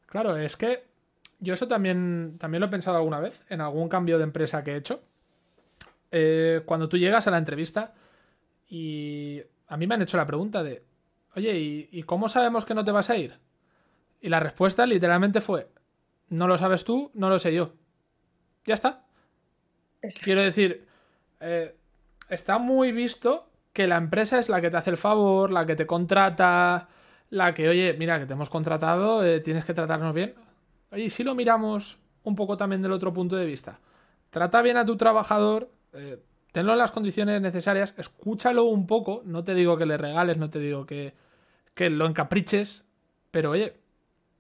[0.08, 0.84] Claro, es que
[1.40, 4.72] yo eso también, también lo he pensado alguna vez, en algún cambio de empresa que
[4.72, 5.04] he hecho.
[6.12, 7.94] Eh, cuando tú llegas a la entrevista
[8.70, 10.84] y a mí me han hecho la pregunta de,
[11.36, 11.58] oye,
[11.92, 13.38] ¿y, cómo sabemos que no te vas a ir?
[14.20, 15.68] Y la respuesta literalmente fue,
[16.30, 17.74] no lo sabes tú, no lo sé yo.
[18.66, 19.06] Ya está.
[20.24, 20.88] Quiero decir,
[21.40, 21.76] eh,
[22.30, 25.76] está muy visto que la empresa es la que te hace el favor, la que
[25.76, 26.88] te contrata,
[27.30, 30.36] la que, oye, mira, que te hemos contratado, eh, tienes que tratarnos bien.
[30.92, 33.80] Oye, si lo miramos un poco también del otro punto de vista.
[34.30, 39.44] Trata bien a tu trabajador, eh, tenlo en las condiciones necesarias, escúchalo un poco, no
[39.44, 41.14] te digo que le regales, no te digo que,
[41.74, 42.86] que lo encapriches,
[43.32, 43.78] pero oye,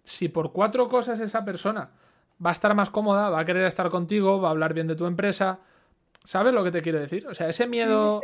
[0.04, 1.91] si por cuatro cosas esa persona
[2.43, 4.95] va a estar más cómoda, va a querer estar contigo, va a hablar bien de
[4.95, 5.60] tu empresa,
[6.24, 7.28] ¿sabes lo que te quiero decir?
[7.28, 8.21] O sea, ese miedo...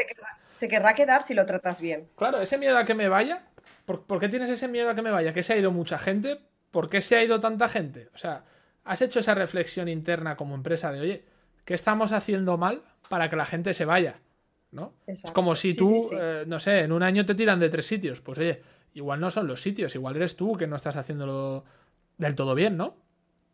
[0.52, 2.08] Se querrá, quedar si lo tratas bien.
[2.16, 3.48] Claro, ese miedo a que me vaya,
[4.00, 5.34] ¿por, qué tienes ese miedo a que me vaya?
[5.34, 6.40] ¿Que se ha ido mucha gente?
[6.72, 8.10] ¿Por qué se ha ido tanta gente?
[8.14, 8.46] O sea,
[8.84, 11.26] has hecho esa reflexión interna como empresa de, oye,
[11.66, 14.20] ¿qué estamos haciendo mal para que la gente se vaya?
[14.72, 14.94] ¿No?
[15.06, 18.22] Es como si tú, eh, no sé, en un año te tiran de tres sitios.
[18.22, 18.62] Pues oye,
[18.94, 21.66] igual no son los sitios, igual eres tú que no estás haciéndolo
[22.18, 22.96] del todo bien, ¿no?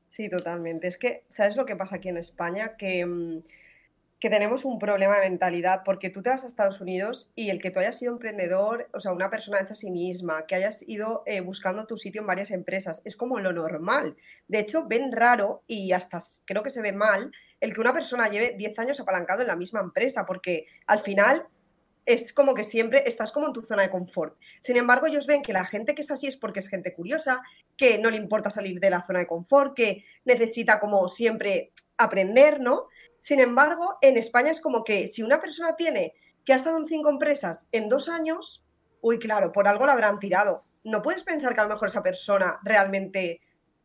[0.10, 0.88] Sí, totalmente.
[0.88, 2.78] Es que, ¿sabes lo que pasa aquí en España?
[2.78, 3.42] Que mm,
[4.20, 7.62] que tenemos un problema de mentalidad, porque tú te vas a Estados Unidos y el
[7.62, 10.84] que tú hayas sido emprendedor, o sea, una persona hecha a sí misma, que hayas
[10.88, 14.16] ido eh, buscando tu sitio en varias empresas, es como lo normal.
[14.48, 18.28] De hecho, ven raro y hasta creo que se ve mal el que una persona
[18.28, 21.48] lleve 10 años apalancado en la misma empresa, porque al final
[22.08, 24.38] es como que siempre estás como en tu zona de confort.
[24.62, 27.42] Sin embargo, ellos ven que la gente que es así es porque es gente curiosa,
[27.76, 32.62] que no le importa salir de la zona de confort, que necesita como siempre aprender,
[32.62, 32.88] ¿no?
[33.20, 36.14] Sin embargo, en España es como que si una persona tiene
[36.46, 38.64] que ha estado en cinco empresas en dos años,
[39.02, 40.64] uy, claro, por algo la habrán tirado.
[40.84, 43.42] ¿No puedes pensar que a lo mejor esa persona realmente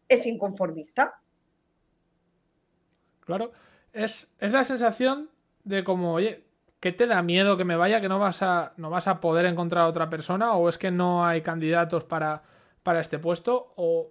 [0.09, 1.21] es inconformista?
[3.21, 3.53] Claro,
[3.93, 5.31] es, es la sensación
[5.65, 6.45] de como, oye,
[6.81, 9.47] ¿qué te da miedo que me vaya, que no vas a, no vas a poder
[9.47, 10.55] encontrar a otra persona?
[10.55, 12.43] ¿O es que no hay candidatos para,
[12.83, 13.73] para este puesto?
[13.77, 14.11] ¿O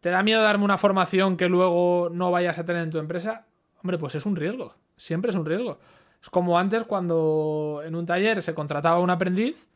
[0.00, 3.46] te da miedo darme una formación que luego no vayas a tener en tu empresa?
[3.82, 4.74] Hombre, pues es un riesgo.
[4.96, 5.78] Siempre es un riesgo.
[6.22, 9.68] Es como antes cuando en un taller se contrataba un aprendiz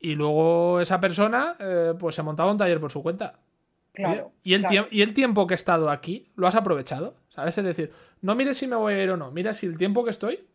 [0.00, 3.38] y luego esa persona eh, pues se montaba un taller por su cuenta.
[3.92, 7.58] Claro, y, el y el tiempo que he estado aquí lo has aprovechado, ¿sabes?
[7.58, 10.02] Es decir, no mires si me voy a ir o no, mira si el tiempo
[10.02, 10.46] que estoy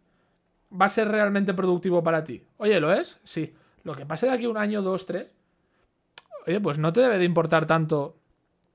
[0.73, 2.43] va a ser realmente productivo para ti.
[2.57, 3.19] Oye, ¿lo es?
[3.23, 3.53] Sí.
[3.83, 5.27] Lo que pase de aquí un año, dos, tres,
[6.47, 8.17] oye, pues no te debe de importar tanto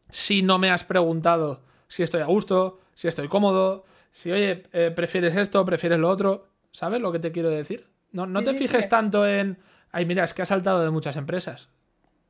[0.09, 4.92] si no me has preguntado si estoy a gusto, si estoy cómodo, si, oye, eh,
[4.94, 7.87] prefieres esto, prefieres lo otro, ¿sabes lo que te quiero decir?
[8.12, 9.59] No, no te fijes tanto en,
[9.90, 11.70] ay, mira, es que has saltado de muchas empresas.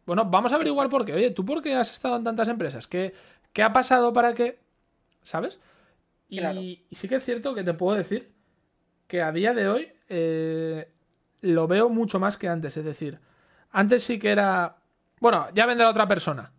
[0.06, 1.12] Bueno, vamos a averiguar por qué.
[1.12, 2.86] Oye, ¿tú por qué has estado en tantas empresas?
[2.86, 3.14] ¿Qué,
[3.52, 4.60] qué ha pasado para que...
[5.22, 5.60] ¿Sabes?
[6.28, 8.32] Y, sí que es cierto que te puedo decir
[9.06, 10.88] que a día de hoy eh,
[11.40, 12.76] lo veo mucho más que antes.
[12.76, 13.18] Es decir,
[13.70, 14.76] antes sí que era...
[15.20, 16.52] Bueno, ya vendrá otra persona.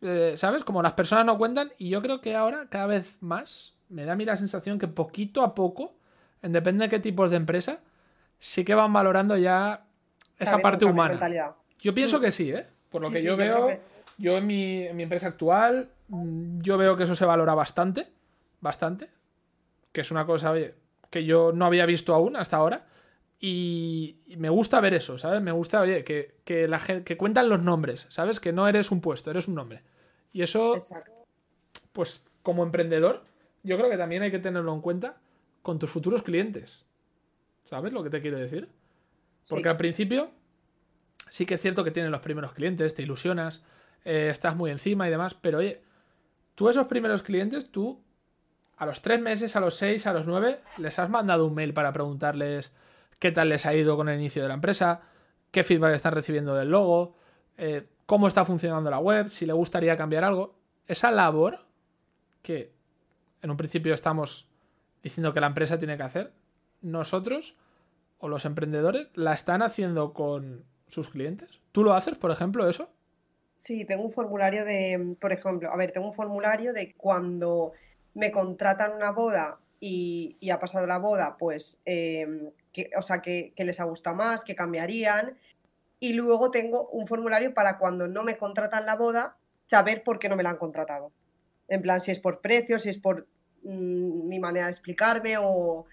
[0.00, 0.64] Eh, ¿Sabes?
[0.64, 4.12] Como las personas no cuentan y yo creo que ahora cada vez más me da
[4.12, 5.94] a mí la sensación que poquito a poco,
[6.42, 7.78] en depende de qué tipos de empresa,
[8.38, 9.84] sí que van valorando ya
[10.38, 11.18] esa parte humana.
[11.78, 12.20] Yo pienso mm.
[12.20, 12.66] que sí, ¿eh?
[12.90, 13.68] Por lo que yo veo,
[14.18, 18.08] yo en mi, empresa actual, mm, yo veo que eso se valora bastante,
[18.60, 19.08] bastante,
[19.92, 20.52] que es una cosa,
[21.10, 22.86] que yo no había visto aún hasta ahora.
[23.40, 25.42] Y me gusta ver eso, ¿sabes?
[25.42, 28.40] Me gusta, oye, que, que, la gente, que cuentan los nombres, ¿sabes?
[28.40, 29.82] Que no eres un puesto, eres un nombre.
[30.32, 30.76] Y eso,
[31.92, 33.24] pues como emprendedor,
[33.64, 35.16] yo creo que también hay que tenerlo en cuenta
[35.62, 36.84] con tus futuros clientes.
[37.64, 38.68] ¿Sabes lo que te quiero decir?
[39.48, 40.30] Porque al principio
[41.30, 43.64] sí que es cierto que tienes los primeros clientes, te ilusionas,
[44.04, 45.82] eh, estás muy encima y demás, pero oye,
[46.54, 48.00] tú esos primeros clientes, tú
[48.76, 51.72] a los tres meses, a los seis, a los nueve, les has mandado un mail
[51.72, 52.72] para preguntarles
[53.18, 55.02] qué tal les ha ido con el inicio de la empresa,
[55.50, 57.16] qué feedback están recibiendo del logo,
[57.56, 60.54] eh, cómo está funcionando la web, si le gustaría cambiar algo.
[60.86, 61.64] Esa labor
[62.42, 62.73] que
[63.44, 64.48] en un principio estamos
[65.02, 66.32] diciendo que la empresa tiene que hacer,
[66.80, 67.56] nosotros
[68.18, 71.60] o los emprendedores la están haciendo con sus clientes.
[71.70, 72.88] ¿Tú lo haces, por ejemplo, eso?
[73.54, 77.72] Sí, tengo un formulario de, por ejemplo, a ver, tengo un formulario de cuando
[78.14, 83.52] me contratan una boda y, ha pasado la boda, pues, em, que, o sea, que,
[83.58, 85.36] les ha gustado más, que cambiarían.
[86.00, 90.30] Y luego tengo un formulario para cuando no me contratan la boda, saber por qué
[90.30, 91.12] no me la han contratado.
[91.68, 93.26] En plan, si es por precio, si es por
[93.64, 95.86] mm, mi manera de explicarme o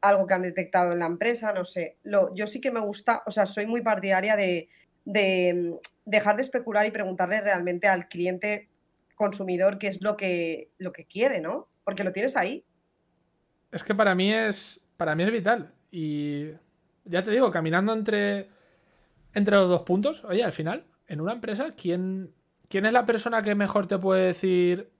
[0.00, 1.96] algo que han detectado en la empresa, no sé.
[2.02, 4.68] Lo, yo sí que me gusta, o sea, soy muy partidaria de,
[5.04, 8.68] de mm, dejar de especular y preguntarle realmente al cliente
[9.14, 11.68] consumidor qué es lo que, lo que quiere, ¿no?
[11.84, 12.64] Porque lo tienes ahí.
[13.72, 15.72] Es que para mí es, para mí es vital.
[15.90, 16.50] Y
[17.04, 18.48] ya te digo, caminando entre,
[19.32, 22.32] entre los dos puntos, oye, al final, en una empresa, ¿quién,
[22.68, 24.90] ¿quién es la persona que mejor te puede decir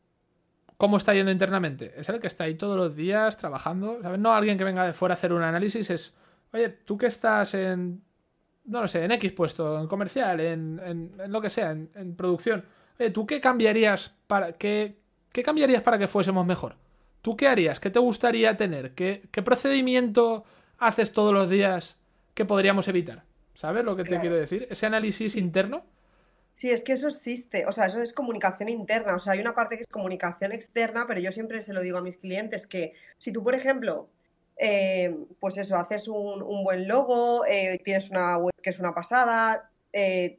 [0.85, 1.94] cómo está yendo internamente.
[1.97, 4.03] Es el que está ahí todos los días trabajando.
[4.03, 4.20] ¿sabes?
[4.20, 5.88] No alguien que venga de fuera a hacer un análisis.
[5.88, 6.14] Es,
[6.53, 8.03] oye, tú que estás en,
[8.66, 12.66] no lo sé, en X puesto, en comercial, en, lo que sea, en, producción.
[13.01, 14.99] Oye, ¿tú qué cambiarías para qué,
[15.33, 16.75] qué cambiarías para que fuésemos mejor?
[17.23, 17.81] ¿Tú qué harías?
[17.81, 18.92] ¿Qué te gustaría tener?
[18.92, 20.44] ¿Qué, qué procedimiento
[20.77, 21.97] haces todos los días
[22.35, 23.23] que podríamos evitar?
[23.55, 24.66] ¿Sabes lo que te quiero decir?
[24.68, 25.87] Ese análisis interno
[26.55, 29.57] Sí, es que eso existe, o sea, eso es comunicación interna, o sea, hay una
[29.57, 32.93] parte que es comunicación externa, pero yo siempre se lo digo a mis clientes que
[33.19, 34.09] si tú, por ejemplo,
[34.57, 39.69] eh, pues eso, haces un, buen logo, eh, tienes una web que es una pasada,
[39.93, 40.38] eh,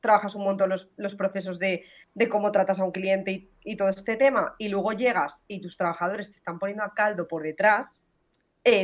[0.00, 1.84] trabajas un montón los, los procesos de,
[2.28, 5.76] cómo tratas a un cliente y, y, todo este tema, y luego llegas y tus
[5.76, 8.02] trabajadores te están poniendo a caldo por detrás,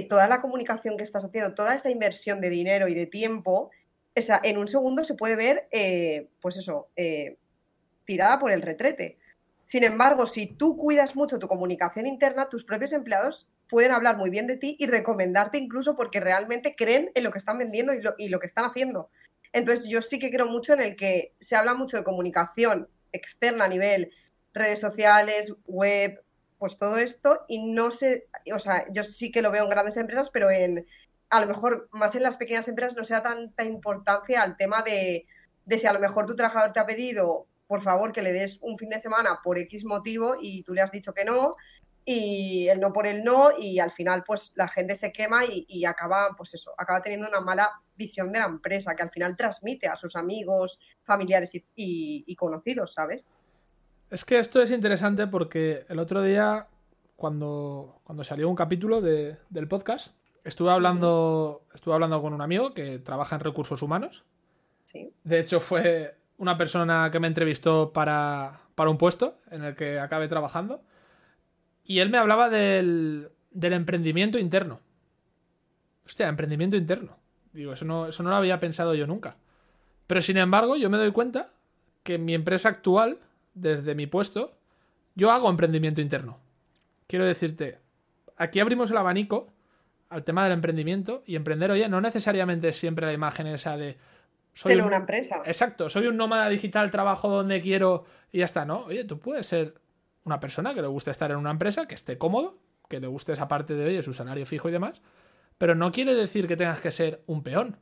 [0.08, 3.72] toda la comunicación que estás haciendo, toda esa inversión de dinero y de tiempo,
[4.14, 7.36] esa, en un segundo se puede ver, eh, pues eso, eh,
[8.04, 9.18] tirada por el retrete.
[9.64, 14.28] Sin embargo, si tú cuidas mucho tu comunicación interna, tus propios empleados pueden hablar muy
[14.28, 18.02] bien de ti y recomendarte incluso porque realmente creen en lo que están vendiendo y
[18.02, 19.08] lo, y lo que están haciendo.
[19.52, 23.64] Entonces, yo sí que creo mucho en el que se habla mucho de comunicación externa
[23.64, 24.10] a nivel
[24.52, 26.22] redes sociales, web,
[26.58, 29.96] pues todo esto, y no sé, o sea, yo sí que lo veo en grandes
[29.96, 30.86] empresas, pero en,
[31.32, 35.24] a lo mejor más en las pequeñas empresas no sea tanta importancia al tema de,
[35.66, 38.76] si a lo mejor tu trabajador te ha pedido, por favor, que le des un
[38.76, 41.56] fin de semana por X motivo y tú le has dicho que no,
[42.04, 45.86] y el no por el no, y al final pues la gente se quema y,
[45.86, 49.88] acaba, pues eso, acaba teniendo una mala visión de la empresa, que al final transmite
[49.88, 53.30] a sus amigos, familiares y, conocidos, ¿sabes?
[54.10, 56.66] Es que esto es interesante porque el otro día,
[57.16, 60.14] cuando, cuando salió un capítulo del podcast,
[60.44, 64.24] Estuve hablando, estuve hablando con un amigo que trabaja en recursos humanos.
[64.84, 65.12] Sí.
[65.22, 70.28] De hecho, fue una persona que me entrevistó para, un puesto en el que acabé
[70.28, 70.82] trabajando.
[71.84, 74.80] Y él me hablaba del, del emprendimiento interno.
[76.04, 77.16] Hostia, emprendimiento interno.
[77.52, 79.36] Digo, eso no, eso no lo había pensado yo nunca.
[80.06, 81.52] Pero sin embargo, yo me doy cuenta
[82.02, 83.18] que en mi empresa actual,
[83.54, 84.56] desde mi puesto,
[85.14, 86.38] yo hago emprendimiento interno.
[87.06, 87.78] Quiero decirte,
[88.36, 89.52] aquí abrimos el abanico
[90.12, 93.96] al tema del emprendimiento y emprender, oye, no necesariamente siempre la imagen esa de...
[94.52, 95.42] Soy una empresa.
[95.46, 98.80] Exacto, soy un nómada digital, trabajo donde quiero y ya está, ¿no?
[98.84, 99.74] Oye, tú puedes ser
[100.24, 103.32] una persona que le guste estar en una empresa, que esté cómodo, que le guste
[103.32, 105.00] esa parte de, oye, su salario fijo y demás,
[105.56, 107.78] pero no quiere decir que tengas que ser un peón.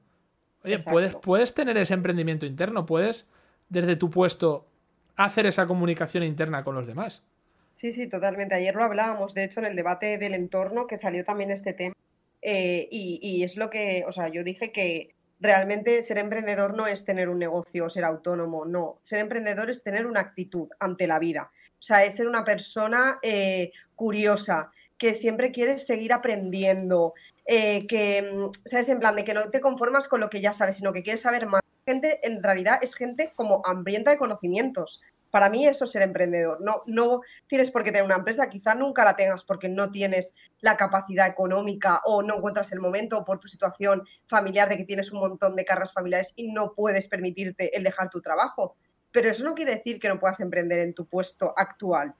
[0.62, 3.26] Oye, puedes, puedes tener ese emprendimiento interno, puedes
[3.68, 4.68] desde tu puesto
[5.16, 7.24] hacer esa comunicación interna con los demás.
[7.72, 8.54] Sí, sí, totalmente.
[8.54, 11.94] Ayer lo hablábamos, de hecho, en el debate del entorno que salió también este tema.
[12.42, 17.04] Eh, y, es lo que, o sea, yo dije que realmente ser emprendedor no es
[17.04, 19.00] tener un negocio ser autónomo, no.
[19.02, 21.50] Ser emprendedor es tener una actitud ante la vida.
[21.72, 27.14] O sea, es ser una persona eh, curiosa, que siempre quieres seguir aprendiendo,
[27.46, 28.90] eh, que, mm, ¿sabes?
[28.90, 31.22] En plan de que no te conformas con lo que ya sabes, sino que quieres
[31.22, 31.62] saber más.
[31.86, 35.00] Gente, en realidad, es gente como hambrienta de conocimientos.
[35.30, 36.60] Para mí eso es ser emprendedor.
[36.60, 40.34] No, no tienes por qué tener una empresa, quizá nunca la tengas porque no tienes
[40.60, 45.12] la capacidad económica o no encuentras el momento por tu situación familiar de que tienes
[45.12, 48.76] un montón de cargas familiares y no puedes permitirte el dejar tu trabajo.
[49.12, 52.14] Pero eso no quiere decir que no puedas emprender en tu puesto actual.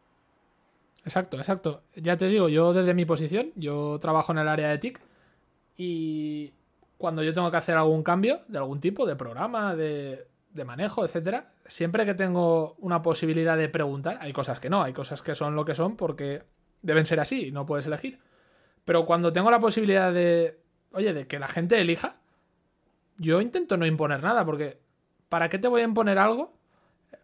[1.05, 1.83] Exacto, exacto.
[1.95, 5.01] Ya te digo, yo desde mi posición, yo trabajo en el área de TIC
[5.77, 6.53] y
[6.99, 11.05] cuando yo tengo que hacer algún cambio de algún tipo, de programa, de, de manejo,
[11.05, 15.35] etcétera, siempre que tengo una posibilidad de preguntar, hay cosas que no, hay cosas que
[15.35, 16.43] son lo que son porque
[16.83, 18.19] deben ser así, no puedes elegir.
[18.85, 20.59] Pero cuando tengo la posibilidad de,
[20.93, 22.17] oye, de que la gente elija,
[23.19, 24.81] yo intento no imponer nada, porque
[25.29, 26.53] ¿para qué te voy a imponer algo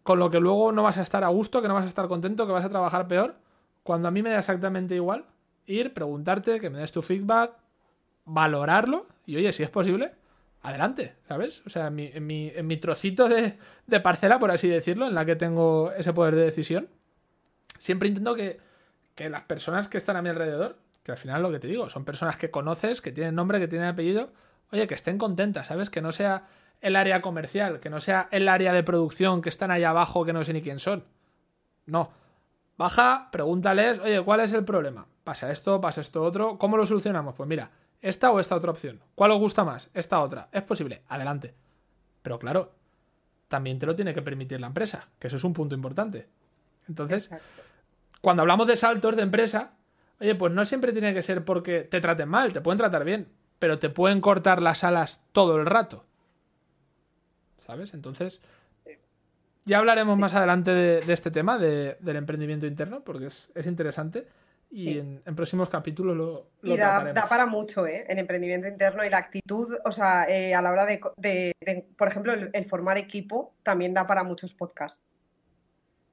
[0.02, 2.06] con lo que luego no vas a estar a gusto, que no vas a estar
[2.06, 3.36] contento, que vas a trabajar peor?
[3.82, 5.24] Cuando a mí me da exactamente igual
[5.66, 7.52] ir, preguntarte, que me des tu feedback
[8.24, 10.12] valorarlo y oye, si es posible,
[10.68, 11.62] adelante, ¿sabes?
[11.66, 15.24] O sea, en mi, mi, mi trocito de, de, parcela, por así decirlo, en la
[15.24, 16.88] que tengo ese poder de decisión,
[17.78, 18.60] siempre intento que,
[19.14, 21.88] que las personas que están a mi alrededor, que al final lo que te digo,
[21.88, 24.30] son personas que conoces, que tienen nombre, que tienen apellido,
[24.72, 25.90] oye, que estén contentas, ¿sabes?
[25.90, 26.48] Que no sea
[26.80, 30.32] el área comercial, que no sea el área de producción que están allá abajo que
[30.32, 31.04] no sé ni quién son.
[31.86, 32.10] No.
[32.76, 35.06] Baja, pregúntales, oye, ¿cuál es el problema?
[35.24, 37.34] Pasa esto, pasa esto otro, ¿cómo lo solucionamos?
[37.34, 37.70] Pues mira,
[38.08, 39.00] esta o esta otra opción.
[39.14, 39.90] ¿Cuál os gusta más?
[39.92, 40.48] Esta otra.
[40.52, 41.02] ¿Es posible?
[41.08, 41.54] Adelante.
[42.22, 42.72] Pero claro,
[43.48, 46.28] también te lo tiene que permitir la empresa, que eso es un punto importante.
[46.88, 47.30] Entonces,
[48.20, 49.72] cuando hablamos de saltos de empresa,
[50.20, 53.28] oye, pues no siempre tiene que ser porque te traten mal, te pueden tratar bien,
[53.58, 56.04] pero te pueden cortar las alas todo el rato.
[57.56, 57.94] ¿Sabes?
[57.94, 58.40] Entonces,
[59.64, 64.28] ya hablaremos más adelante de, este tema, del emprendimiento interno, porque es, interesante.
[64.70, 68.04] Y en, próximos capítulos lo, lo y da, para mucho, ¿eh?
[68.08, 71.52] El emprendimiento interno y la actitud, o sea, eh, a la hora de,
[71.96, 75.00] por ejemplo, el, formar equipo también da para muchos podcasts.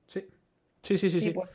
[0.07, 0.27] Sí,
[0.81, 1.19] sí, sí, sí.
[1.19, 1.51] Sí, pues,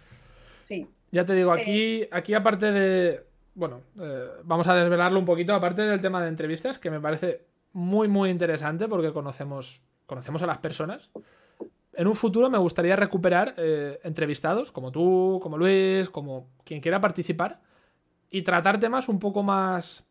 [0.63, 0.89] sí.
[1.11, 2.09] Ya te digo, aquí, eh.
[2.13, 3.25] aquí aparte de,
[3.55, 7.47] bueno, eh, vamos a desvelarlo un poquito, aparte del tema de entrevistas, que me parece
[7.73, 11.11] muy, muy interesante porque conocemos, conocemos a las personas.
[11.99, 17.01] En un futuro me gustaría recuperar eh, entrevistados, como tú, como Luis, como quien quiera
[17.01, 17.61] participar,
[18.31, 20.07] y tratar temas un poco más,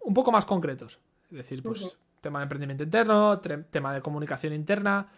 [0.00, 1.00] un poco más concretos.
[1.30, 5.08] Es decir, pues tema de emprendimiento interno, tema de comunicación interna,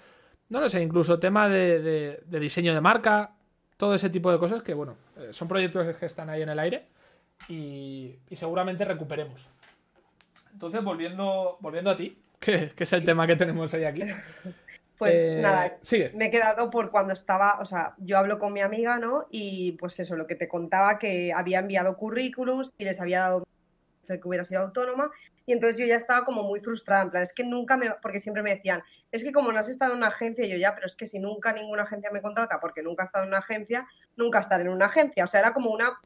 [0.48, 3.34] no lo sé, incluso tema de, diseño de marca,
[3.76, 6.58] todo ese tipo de cosas que, bueno, eh, son proyectos que están ahí en el
[6.60, 6.86] aire
[7.48, 9.48] y, seguramente recuperemos.
[10.52, 14.02] Entonces, volviendo, volviendo a ti, que, es el tema que tenemos hoy aquí.
[15.03, 15.78] Pues eh, nada,
[16.14, 19.26] me he quedado por cuando estaba, o sea, yo hablo con mi amiga, ¿no?
[19.30, 23.44] Y pues eso, lo que te contaba, que había enviado currículums y les había dado
[24.07, 25.11] que hubiera sido autónoma
[25.46, 28.20] y entonces yo ya estaba como muy frustrada, en plan, es que nunca me, porque
[28.20, 30.86] siempre me decían, es que como no has estado en una agencia, yo ya, pero
[30.86, 33.86] es que si nunca ninguna agencia me contrata porque nunca he estado en una agencia,
[34.16, 36.00] nunca estar en una agencia, o sea, era como una,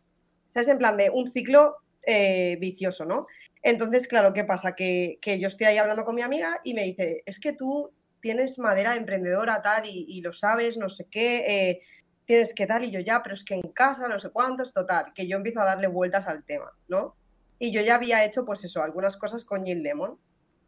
[0.51, 0.69] ¿sabes?
[0.69, 1.77] En plan de un ciclo
[2.07, 3.27] eh, vicioso, ¿no?
[3.63, 4.75] Entonces, claro, ¿qué pasa?
[4.75, 7.93] Que, que, yo estoy ahí hablando con mi amiga y me dice, es que tú
[8.21, 11.81] tienes madera emprendedora tal y, lo sabes, no sé qué, eh,
[12.25, 15.13] tienes que tal y yo ya, pero es que en casa, no sé cuántos, total,
[15.15, 17.15] que yo empiezo a darle vueltas al tema, ¿no?
[17.59, 20.19] Y yo ya había hecho, pues eso, algunas cosas con Gin Lemon,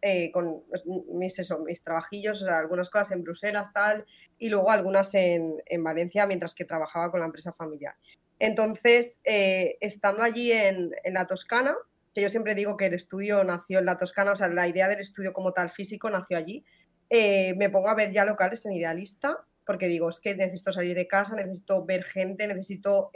[0.01, 4.07] eh, con pues, mis, eso, mis trabajillos, algunas cosas en Bruselas, tal,
[4.38, 7.96] y luego algunas en, en Valencia mientras que trabajaba con la empresa familiar.
[8.38, 11.76] Entonces, eh, estando allí en, en, la Toscana,
[12.14, 14.86] que yo siempre digo que el estudio nació en la Toscana, o sea, la idea
[14.86, 16.64] del estudio como tal físico nació allí,
[17.11, 20.95] eh, me pongo a ver ya locales en Idealista, porque digo, es que necesito salir
[20.95, 23.11] de casa, necesito ver gente, necesito,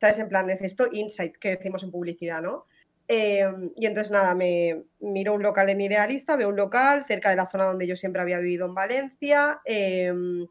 [0.00, 0.18] ¿sabes?
[0.18, 2.66] En plan, necesito insights que decimos en publicidad, ¿no?
[3.12, 7.34] Em, y entonces nada, me miro un local en Idealista, veo un local cerca de
[7.34, 10.46] la zona donde yo siempre había vivido en Valencia, em,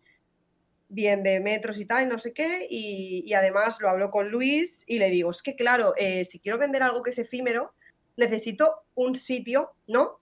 [0.90, 5.00] bien de metros y tal, no sé qué, y, además lo hablo con Luis y
[5.00, 7.74] le digo, es que claro, eh, si quiero vender algo que es efímero,
[8.18, 10.20] necesito un sitio, ¿no?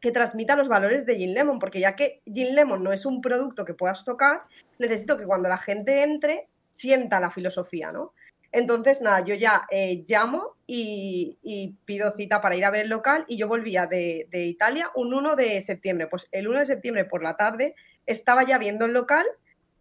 [0.00, 3.20] Que transmita los valores de Gin Lemon, porque ya que Gin Lemon no es un
[3.20, 4.42] producto que puedas tocar,
[4.78, 8.12] necesito que cuando la gente entre sienta la filosofía, ¿no?
[8.52, 11.36] Entonces, nada, yo ya eh, llamo y,
[11.84, 15.36] pido cita para ir a ver el local y yo volvía de, Italia un 1
[15.36, 16.06] de septiembre.
[16.06, 17.74] Pues el 1 de septiembre por la tarde
[18.06, 19.26] estaba ya viendo el local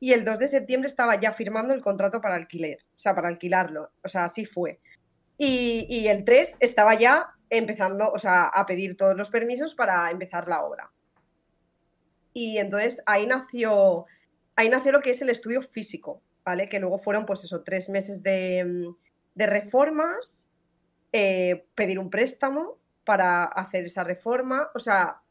[0.01, 3.29] y el 2 de septiembre estaba ya firmando el contrato para alquiler, o sea, para
[3.29, 3.91] alquilarlo.
[4.03, 4.79] O sea, así fue.
[5.37, 10.47] Y, el 3 estaba ya empezando, o sea, a pedir todos los permisos para empezar
[10.47, 10.91] la obra.
[12.33, 14.05] Y entonces ahí nació,
[14.55, 16.21] ahí nació lo que es el estudio físico.
[16.45, 16.69] ¿vale?
[16.69, 18.95] Que luego fueron, pues eso, tres meses de, mm,
[19.35, 20.47] reformas,
[21.11, 24.69] eh, pedir un préstamo para hacer esa reforma.
[24.75, 25.21] O sea,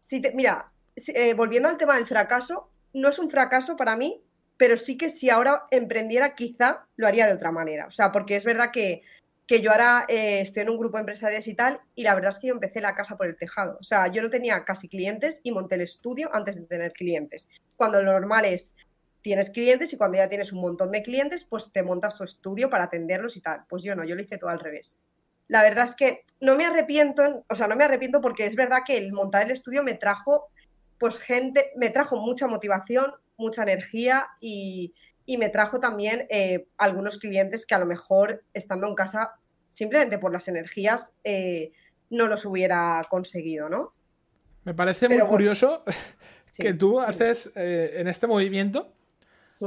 [0.00, 4.22] si te, mira, eh, volviendo al tema del fracaso, no es un fracaso para mí,
[4.56, 7.86] pero sí que si ahora emprendiera, quizá lo haría de otra manera.
[7.86, 9.02] O sea, porque es verdad que,
[9.48, 12.38] yo ahora eh, estoy en un grupo de empresarios y tal, y la verdad es
[12.38, 13.78] que yo empecé la casa por el tejado.
[13.80, 17.48] O sea, yo no tenía casi clientes y monté el estudio antes de tener clientes.
[17.76, 18.74] Cuando lo normal es
[19.22, 22.70] tienes clientes y cuando ya tienes un montón de clientes, pues te montas tu estudio
[22.70, 23.64] para atenderlos y tal.
[23.68, 25.02] Pues yo no, yo lo hice todo al revés.
[25.48, 28.80] La verdad es que no me arrepiento, o sea, no me arrepiento porque es verdad
[28.86, 30.48] que el montar el estudio me trajo,
[30.98, 34.94] pues gente, me trajo mucha motivación, mucha energía y,
[35.36, 39.34] me trajo también eh, algunos clientes que a lo mejor estando en casa,
[39.70, 41.72] simplemente por las energías, eh,
[42.10, 43.92] no los hubiera conseguido, ¿no?
[44.64, 45.84] Me parece muy curioso
[46.58, 48.92] que tú haces eh, en este movimiento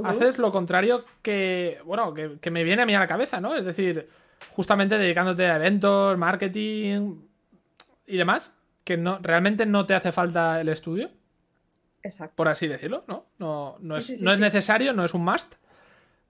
[0.04, 3.56] haces lo contrario que, bueno, que, me viene a mí a la cabeza, ¿no?
[3.56, 4.08] Es decir,
[4.52, 7.22] justamente dedicándote a eventos, marketing
[8.08, 8.54] y demás,
[8.84, 11.12] que no, realmente no te hace falta el estudio.
[12.04, 12.36] Exacto.
[12.36, 13.26] Por así decirlo, ¿no?
[13.38, 14.42] No, no, es, sí, sí, no es sí.
[14.42, 15.56] necesario, no es un must.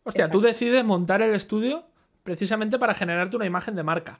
[0.04, 0.48] Hostia, tú Exacto.
[0.48, 1.86] decides montar el estudio
[2.24, 4.20] precisamente para generarte una imagen de marca.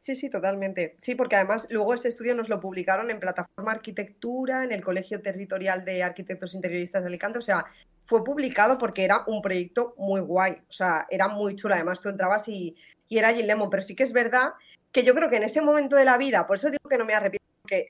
[0.00, 0.94] Sí, sí, totalmente.
[0.96, 5.20] Sí, porque además luego ese estudio nos lo publicaron en Plataforma Arquitectura, en el Colegio
[5.20, 7.38] Territorial de Arquitectos Interioristas de Alicante.
[7.38, 7.66] O sea,
[8.04, 10.52] fue publicado porque era un proyecto muy guay.
[10.52, 11.74] O sea, era muy chulo.
[11.74, 12.74] Además, tú entrabas y,
[13.10, 13.68] y era Jim Lemon.
[13.68, 14.54] Pero sí que es verdad
[14.90, 17.04] que yo creo que en ese momento de la vida, por eso digo que no
[17.04, 17.39] me arrepiento,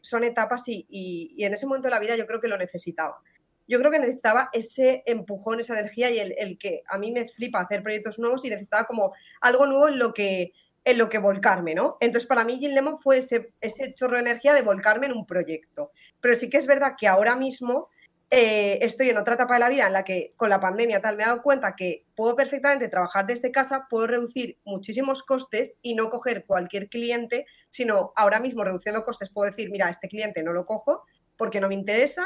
[0.02, 3.20] son etapas y, en ese momento de la vida yo creo que lo necesitaba.
[3.68, 7.60] Yo creo que necesitaba ese empujón, esa energía y el, que a mí me flipa
[7.60, 10.52] hacer proyectos nuevos y necesitaba como algo nuevo en lo que
[10.82, 11.98] en lo que volcarme, ¿no?
[12.00, 15.92] Entonces, para mí, Jim Lemon fue ese chorro de energía de volcarme en un proyecto.
[16.22, 17.90] Pero sí que es verdad que ahora mismo
[18.30, 21.16] eh, estoy en otra etapa de la vida en la que con la pandemia tal
[21.16, 25.94] me he dado cuenta que puedo perfectamente trabajar desde casa, puedo reducir muchísimos costes y
[25.96, 30.52] no coger cualquier cliente, sino ahora mismo reduciendo costes puedo decir, mira, este cliente no
[30.52, 31.02] lo cojo
[31.36, 32.24] porque no me interesa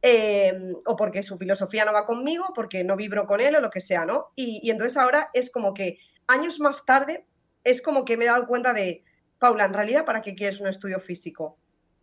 [0.00, 3.70] eh, o porque su filosofía no va conmigo, porque no vibro con él o lo
[3.70, 4.32] que sea, ¿no?
[4.34, 7.26] Y, y entonces ahora es como que años más tarde
[7.62, 9.04] es como que me he dado cuenta de,
[9.42, 11.58] Paula, en realidad, ¿para qué quieres un estudio físico?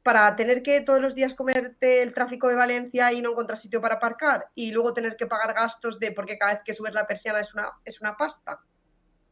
[0.10, 3.80] ¿Para tener que todos los días comerte el tráfico de Valencia y no encontrar sitio
[3.80, 4.50] para aparcar?
[4.56, 7.54] Y luego tener que pagar gastos de, porque cada vez que subes la persiana es
[7.54, 8.60] una, es una pasta.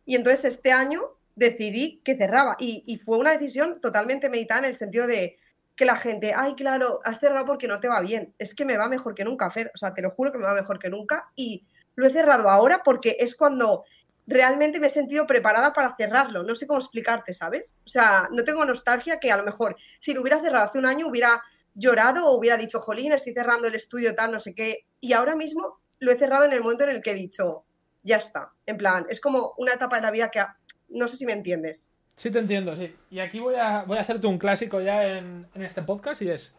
[0.06, 1.02] Y entonces este año
[1.36, 2.58] decidí que cerraba.
[2.60, 5.40] Y, y fue una decisión totalmente meditada en el sentido de
[5.76, 8.36] que la gente, ay, claro, has cerrado porque no te va bien.
[8.38, 9.72] Es que me va mejor que nunca, Fer.
[9.74, 11.32] O sea, te lo juro que me va mejor que nunca.
[11.36, 11.66] Y
[11.96, 13.84] lo he cerrado ahora porque es cuando
[14.28, 16.44] realmente me he sentido preparada para cerrarlo.
[16.44, 17.74] No sé cómo explicarte, ¿sabes?
[17.86, 20.86] O sea, no tengo nostalgia que a lo mejor si lo hubiera cerrado hace un
[20.86, 21.42] año hubiera
[21.74, 24.86] llorado o hubiera dicho, jolín, estoy cerrando el estudio tal, no sé qué.
[25.00, 27.64] Y ahora mismo lo he cerrado en el momento en el que he dicho,
[28.04, 28.52] ya está.
[28.66, 30.58] En plan, es como una etapa de la vida que ha-
[30.90, 31.90] no sé si me entiendes.
[32.16, 32.96] Sí, te entiendo, sí.
[33.12, 36.30] Y aquí voy a, voy a hacerte un clásico ya en, en este podcast y
[36.32, 36.56] es,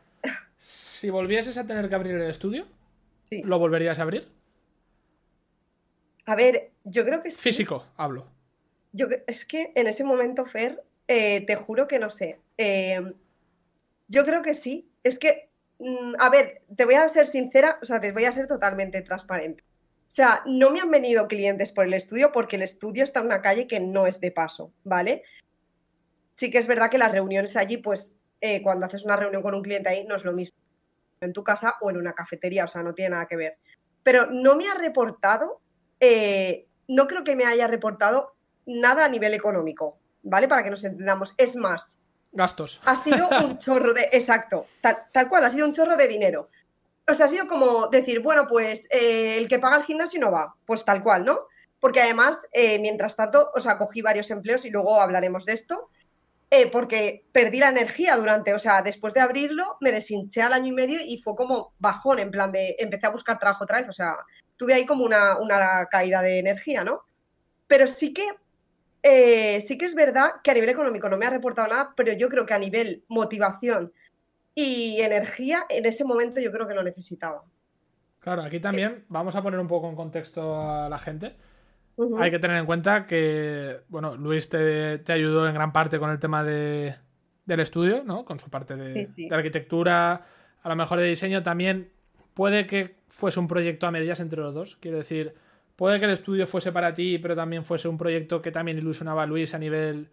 [0.58, 2.66] si volvieses a tener que abrir el estudio,
[3.28, 3.42] Sí.
[3.44, 4.26] ¿lo volverías a abrir?
[6.28, 7.40] A ver, yo creo que sí.
[7.40, 8.26] Físico, hablo.
[8.92, 12.38] Yo, es que en ese momento, Fer, eh, te juro que no sé.
[12.58, 13.00] Eh,
[14.08, 14.90] yo creo que sí.
[15.02, 15.48] Es que,
[15.78, 19.00] mm, a ver, te voy a ser sincera, o sea, te voy a ser totalmente
[19.00, 19.64] transparente.
[20.00, 23.26] O sea, no me han venido clientes por el estudio porque el estudio está en
[23.26, 25.22] una calle que no es de paso, ¿vale?
[26.34, 29.54] Sí que es verdad que las reuniones allí, pues, eh, cuando haces una reunión con
[29.54, 30.58] un cliente ahí, no es lo mismo
[31.22, 33.56] en tu casa o en una cafetería, o sea, no tiene nada que ver.
[34.02, 35.62] Pero no me ha reportado,
[36.00, 38.34] eh, no creo que me haya reportado
[38.66, 40.48] nada a nivel económico, ¿vale?
[40.48, 41.34] Para que nos entendamos.
[41.36, 42.00] Es más,
[42.32, 42.80] Gastos.
[42.84, 44.08] ha sido un chorro de.
[44.12, 46.48] Exacto, tal, tal cual, ha sido un chorro de dinero.
[47.10, 50.30] O sea, ha sido como decir, bueno, pues eh, el que paga el gimnasio no
[50.30, 51.46] va, pues tal cual, ¿no?
[51.80, 55.88] Porque además, eh, mientras tanto, o sea, cogí varios empleos y luego hablaremos de esto,
[56.50, 60.68] eh, porque perdí la energía durante, o sea, después de abrirlo, me deshinché al año
[60.68, 63.88] y medio y fue como bajón, en plan de, empecé a buscar trabajo otra vez,
[63.88, 64.16] o sea,
[64.58, 67.00] tuve ahí como una, una caída de energía, ¿no?
[67.66, 68.24] Pero sí que
[69.02, 72.12] eh, sí que es verdad que a nivel económico no me ha reportado nada, pero
[72.12, 73.92] yo creo que a nivel motivación
[74.54, 77.44] y energía, en ese momento yo creo que lo necesitaba.
[78.18, 81.36] Claro, aquí también vamos a poner un poco en contexto a la gente.
[82.20, 86.10] Hay que tener en cuenta que, bueno, Luis te, te ayudó en gran parte con
[86.10, 86.96] el tema de,
[87.44, 88.24] del estudio, ¿no?
[88.24, 89.28] Con su parte de, Sí, sí.
[89.28, 90.26] de arquitectura,
[90.62, 91.90] a lo mejor de diseño también.
[92.38, 94.76] Puede que fuese un proyecto a medias entre los dos.
[94.80, 95.34] Quiero decir,
[95.74, 99.24] puede que el estudio fuese para ti, pero también fuese un proyecto que también ilusionaba
[99.24, 100.06] a Luis a nivel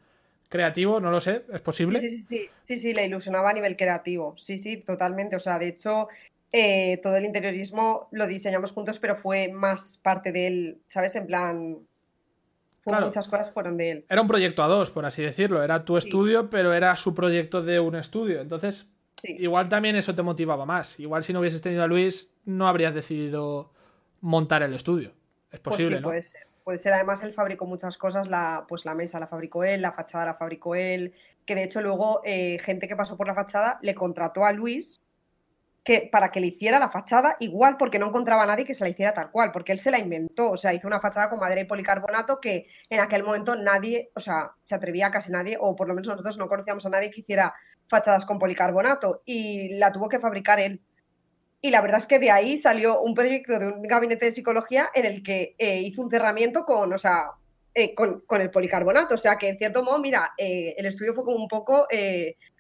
[0.50, 2.00] creativo, no lo sé, es posible.
[2.00, 4.34] Sí, sí, sí, sí, sí, le ilusionaba a nivel creativo.
[4.38, 5.36] Sí, sí, totalmente.
[5.36, 6.08] O sea, de hecho,
[6.52, 11.16] eh, todo el interiorismo lo diseñamos juntos, pero fue más parte de él, ¿sabes?
[11.16, 11.78] En plan,
[12.84, 13.06] Claro.
[13.06, 14.06] muchas cosas fueron de él.
[14.10, 15.62] Era un proyecto a dos, por así decirlo.
[15.64, 16.08] Era tu Sí.
[16.08, 18.42] estudio, pero era su proyecto de un estudio.
[18.42, 18.88] Entonces,
[19.22, 19.36] Sí.
[19.40, 21.00] igual también eso te motivaba más.
[21.00, 23.72] Igual si no hubieses tenido a Luis, no habrías decidido
[24.22, 25.14] montar el estudio.
[25.52, 26.08] Es Pues posible, sí, ¿no?
[26.08, 26.48] puede ser.
[26.64, 29.92] Puede ser, además él fabricó muchas cosas, la, pues la mesa la fabricó él, la
[29.92, 31.14] fachada la fabricó él,
[31.46, 35.00] que de hecho luego eh, gente que pasó por la fachada le contrató a Luis
[35.86, 38.84] que, para que le hiciera la fachada igual porque no encontraba a nadie que se
[38.84, 41.40] la hiciera tal cual, porque él se la inventó, o sea, hizo una fachada con
[41.40, 45.76] madera y policarbonato que en aquel momento nadie, o sea, se atrevía casi nadie, o
[45.76, 47.54] por lo menos nosotros no conocíamos a nadie que hiciera
[47.88, 50.82] fachadas con policarbonato y la tuvo que fabricar él.
[51.62, 54.90] Y la verdad es que de ahí salió un proyecto de un gabinete de psicología
[54.96, 57.32] en el que eh, hizo un cerramiento con, o sea,
[57.76, 59.16] eh, con, con el policarbonato.
[59.16, 61.88] O sea, que en cierto modo, mira, eh, el estudio fue como un poco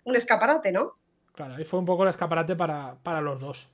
[0.06, 0.94] un escaparate, ¿no?
[1.36, 3.72] Claro, ahí fue un poco el escaparate para, para los dos.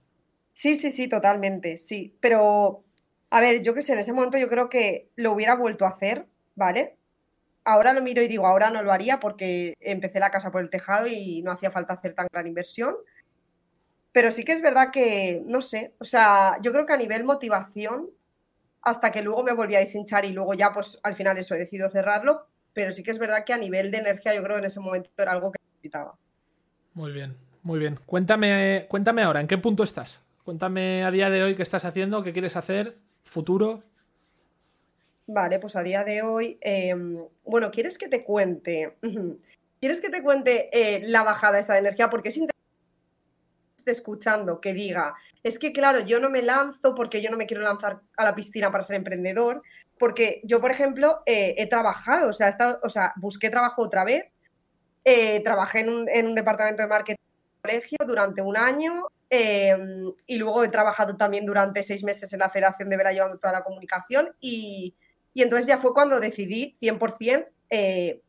[0.54, 2.18] Sí, sí, sí, totalmente, sí.
[2.20, 2.84] Pero,
[3.30, 5.90] a ver, yo qué sé, en ese momento yo creo que lo hubiera vuelto a
[5.90, 6.98] hacer, ¿vale?
[7.64, 10.70] ahora lo miro y digo, ahora no lo haría porque empecé la casa por el
[10.70, 12.96] tejado y no hacía falta hacer tan gran inversión.
[14.12, 17.24] Pero sí que es verdad que, no sé, o sea, yo creo que a nivel
[17.24, 18.10] motivación,
[18.82, 21.60] hasta que luego me volví a deshinchar y luego ya, pues al final eso, he
[21.60, 24.62] decidido cerrarlo, pero sí que es verdad que a nivel de energía yo creo que
[24.62, 26.18] en ese momento era algo que necesitaba.
[26.94, 28.00] Muy bien, muy bien.
[28.06, 30.20] Cuéntame, cuéntame ahora, ¿en qué punto estás?
[30.44, 33.84] Cuéntame a día de hoy qué estás haciendo, qué quieres hacer, futuro.
[35.28, 38.98] Vale, pues a día de hoy, em, bueno, ¿quieres que te cuente?
[39.80, 42.10] ¿Quieres que te cuente eh, la bajada esa de energía?
[42.10, 42.52] Porque es interesante
[43.86, 47.64] escuchando que diga, es que claro, yo no me lanzo porque yo no me quiero
[47.64, 49.64] lanzar a la piscina para ser emprendedor,
[49.98, 53.82] porque yo, por ejemplo, eh, he trabajado, o sea, he estado, o sea, busqué trabajo
[53.84, 54.26] otra vez,
[55.04, 57.22] eh, trabajé en un, departamento de marketing
[57.62, 62.50] colegio durante un año em, y luego he trabajado también durante seis meses en la
[62.50, 64.96] Federación de Vera llevando toda la comunicación y
[65.34, 68.22] y entonces ya fue cuando decidí 100% eh,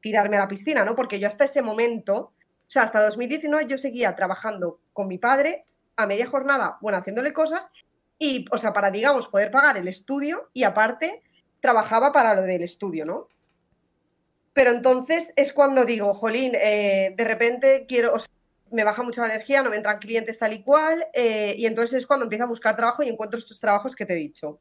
[0.00, 0.96] tirarme a la piscina, ¿no?
[0.96, 2.32] Porque yo hasta ese momento, o
[2.66, 5.64] sea, hasta 2019 yo seguía trabajando con mi padre
[5.96, 7.70] a media jornada, bueno, haciéndole cosas
[8.18, 11.22] y, o sea, para, digamos, poder pagar el estudio y aparte
[11.60, 13.28] trabajaba para lo del estudio, ¿no?
[14.52, 18.12] Pero entonces es cuando digo, jolín, eh, de repente quiero,
[18.72, 21.98] me baja mucho la energía, no me entran clientes tal y cual, eh, y entonces
[21.98, 24.60] es cuando empiezo a buscar trabajo y encuentro estos trabajos que te he dicho.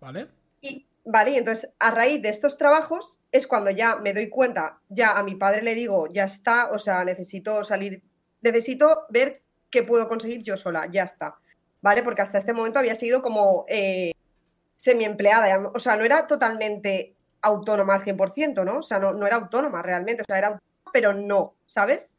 [0.00, 0.28] ¿Vale?
[0.60, 4.78] Y, vale, y entonces a raíz de estos trabajos es cuando ya me doy cuenta,
[4.88, 8.02] ya a mi padre le digo, ya está, o sea, necesito salir,
[8.42, 11.38] necesito ver qué puedo conseguir yo sola, ya está.
[11.80, 12.02] ¿Vale?
[12.02, 14.12] Porque hasta este momento había sido como eh,
[14.74, 18.78] semi-empleada, o sea, no era totalmente autónoma al 100%, ¿no?
[18.78, 22.16] O sea, no, no era autónoma realmente, o sea, era autónoma, pero no, ¿sabes?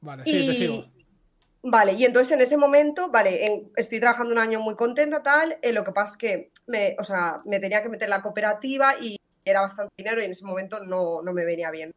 [0.00, 0.84] Vale, sí, sigo.
[1.62, 5.72] Vale, y entonces en ese momento, vale, estoy trabajando un año muy contenta, tal, eh,
[5.72, 8.94] lo que pasa es que me, o sea, me tenía que meter en la cooperativa
[9.00, 11.92] y era bastante dinero y en ese momento no, no me venía bien.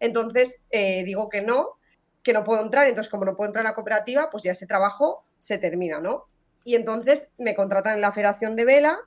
[0.00, 1.78] Entonces eh, digo que no,
[2.22, 4.66] que no puedo entrar, entonces como no puedo entrar en la cooperativa, pues ya ese
[4.66, 6.26] trabajo se termina, ¿no?
[6.64, 8.98] Y entonces me contratan en la Federación de Vela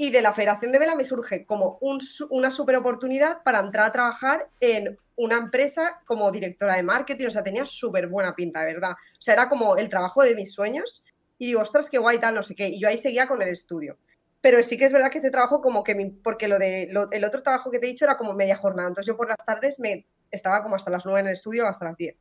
[0.00, 3.84] y de la Federación de Vela me surge como un, una super oportunidad para entrar
[3.84, 8.60] a trabajar en una empresa como directora de marketing, o sea, tenía súper buena pinta,
[8.60, 8.92] de verdad.
[8.92, 11.04] O sea, era como el trabajo de mis sueños
[11.36, 12.68] y digo, ostras, qué guay tal, no sé qué.
[12.68, 13.98] Y yo ahí seguía con el estudio.
[14.40, 17.24] Pero sí que es verdad que este trabajo como que, me, porque lo de, el
[17.26, 19.78] otro trabajo que te he dicho era como media jornada, entonces yo por las tardes
[19.80, 22.16] me estaba como hasta las 9 en el estudio, hasta las 10.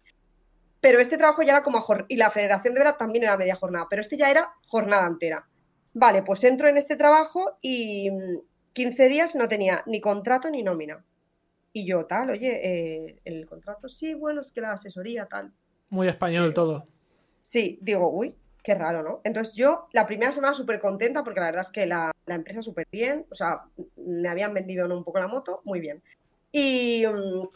[0.82, 3.88] Pero este trabajo ya era como, y la Federación de Vela también era media jornada,
[3.90, 5.48] pero este ya era jornada entera.
[5.94, 8.10] Vale, pues entro en este trabajo y
[8.74, 11.04] 15 mm, días no tenía ni contrato ni nómina.
[11.72, 15.52] Y yo, tal, oye, eh, el contrato, sí, bueno, es que la asesoría, tal.
[15.90, 16.88] Muy español todo.
[17.42, 19.22] Sí, digo, uy, qué raro, ¿no?
[19.24, 22.62] Entonces yo la primera semana súper contenta porque la verdad es que la, la empresa
[22.62, 23.64] súper bien, o sea,
[23.98, 24.98] me habían vendido ¿no?
[24.98, 26.02] un poco la moto, muy bien.
[26.52, 27.48] Y, mm,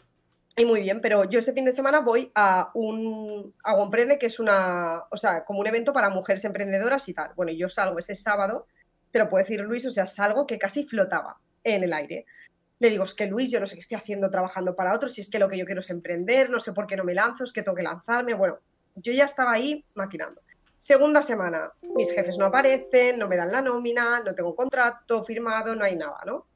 [0.56, 3.74] y, muy bien, pero yo este fin de semana voy a un a
[4.18, 7.32] que es una, o sea, como un evento para mujeres emprendedoras y tal.
[7.34, 8.66] Bueno, yo salgo ese sábado,
[9.10, 12.26] te lo puede decir Luis, o sea, salgo que casi flotaba en el aire
[12.84, 15.20] le digo, es que Luis, yo no sé qué estoy haciendo trabajando para otros, si
[15.20, 17.44] es que lo que yo quiero es emprender, no sé por qué no me lanzo,
[17.44, 18.34] es que tengo que lanzarme.
[18.34, 18.58] Bueno,
[18.96, 20.42] yo ya estaba ahí maquinando.
[20.76, 25.74] Segunda semana, mis jefes no aparecen, no me dan la nómina, no tengo contrato firmado,
[25.74, 26.46] no hay nada, ¿no?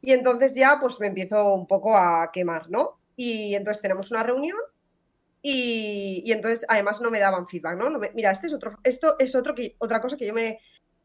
[0.00, 3.00] Y entonces ya pues me empiezo un poco a quemar, ¿no?
[3.16, 4.58] Y entonces tenemos una reunión
[5.42, 7.90] y, y entonces además no me daban feedback, ¿no?
[8.14, 10.58] mira, este es otro, esto es otro que, otra cosa que yo me,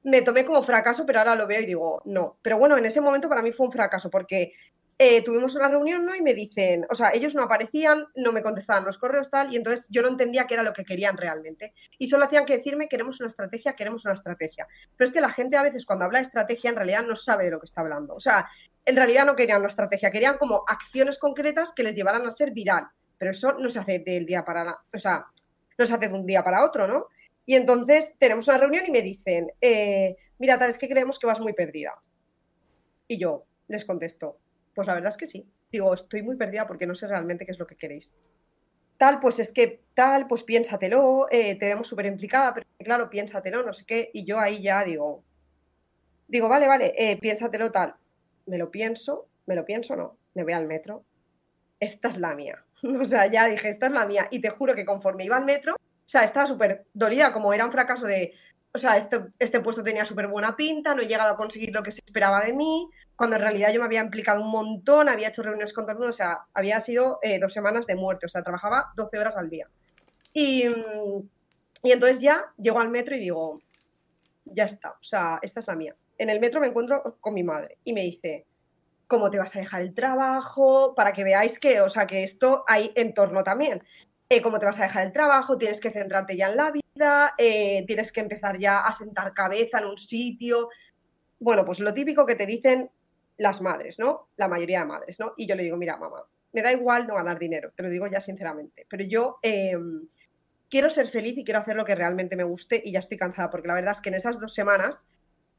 [0.04, 2.38] me tomé como fracaso, pero ahora lo veo y digo, no.
[2.42, 4.54] Pero bueno, en ese momento para mí fue un fracaso porque
[5.02, 6.14] eh, tuvimos una reunión, ¿no?
[6.14, 9.56] Y me dicen, o sea, ellos no aparecían, no me contestaban los correos tal, y
[9.56, 11.74] entonces yo no entendía qué era lo que querían realmente.
[11.98, 14.68] Y solo hacían que decirme, queremos una estrategia, queremos una estrategia.
[14.98, 17.46] Pero es que la gente a veces cuando habla de estrategia en realidad no sabe
[17.46, 18.14] de lo que está hablando.
[18.14, 18.48] O sea,
[18.90, 22.52] en realidad no querían una estrategia, querían como acciones concretas que les llevaran a ser
[22.52, 22.88] viral.
[23.20, 25.28] Pero eso no se hace del día para la, o sea,
[25.78, 27.06] no se hace de un día para otro, ¿no?
[27.46, 31.28] Y entonces tenemos una reunión y me dicen, eh, mira, tal, es que creemos que
[31.28, 32.02] vas muy perdida.
[33.08, 34.40] Y yo les contesto,
[34.74, 35.48] pues la verdad es que sí.
[35.72, 38.16] Digo, estoy muy perdida porque no sé realmente qué es lo que queréis.
[38.98, 43.64] Tal, pues es que tal, pues piénsatelo, eh, te vemos súper implicada, pero claro, piénsatelo,
[43.64, 44.10] no sé qué.
[44.14, 45.24] Y yo ahí ya digo,
[46.28, 47.96] digo, vale, vale, eh, piénsatelo tal.
[48.50, 51.04] Me lo pienso, me lo pienso, no, me voy al metro.
[51.80, 52.66] Esta es la mía.
[53.02, 54.28] o sea, ya dije, esta es la mía.
[54.32, 57.64] Y te juro que conforme iba al metro, o sea, estaba súper dolida, como era
[57.64, 58.34] un fracaso de,
[58.74, 61.84] o sea, este, este puesto tenía súper buena pinta, no he llegado a conseguir lo
[61.84, 65.28] que se esperaba de mí, cuando en realidad yo me había implicado un montón, había
[65.28, 68.26] hecho reuniones con todo el mundo, o sea, había sido eh, dos semanas de muerte,
[68.26, 69.70] o sea, trabajaba 12 horas al día.
[70.34, 70.64] Y,
[71.84, 73.60] y entonces ya llego al metro y digo,
[74.46, 75.96] ya está, o sea, esta es la mía.
[76.20, 78.46] En el metro me encuentro con mi madre y me dice,
[79.08, 82.64] cómo te vas a dejar el trabajo, para que veáis que, o sea, que esto
[82.68, 83.82] hay entorno también.
[84.30, 87.34] Eh, cómo te vas a dejar el trabajo, tienes que centrarte ya en la vida,
[87.40, 90.70] eh, tienes que empezar ya a sentar cabeza en un sitio.
[91.40, 92.92] Bueno, pues lo típico que te dicen
[93.38, 94.28] las madres, ¿no?
[94.38, 95.34] La mayoría de madres, ¿no?
[95.38, 98.06] Y yo le digo, mira, mamá, me da igual no ganar dinero, te lo digo
[98.06, 100.08] ya sinceramente, pero yo em,
[100.70, 103.50] quiero ser feliz y quiero hacer lo que realmente me guste y ya estoy cansada,
[103.50, 105.08] porque la verdad es que en esas dos semanas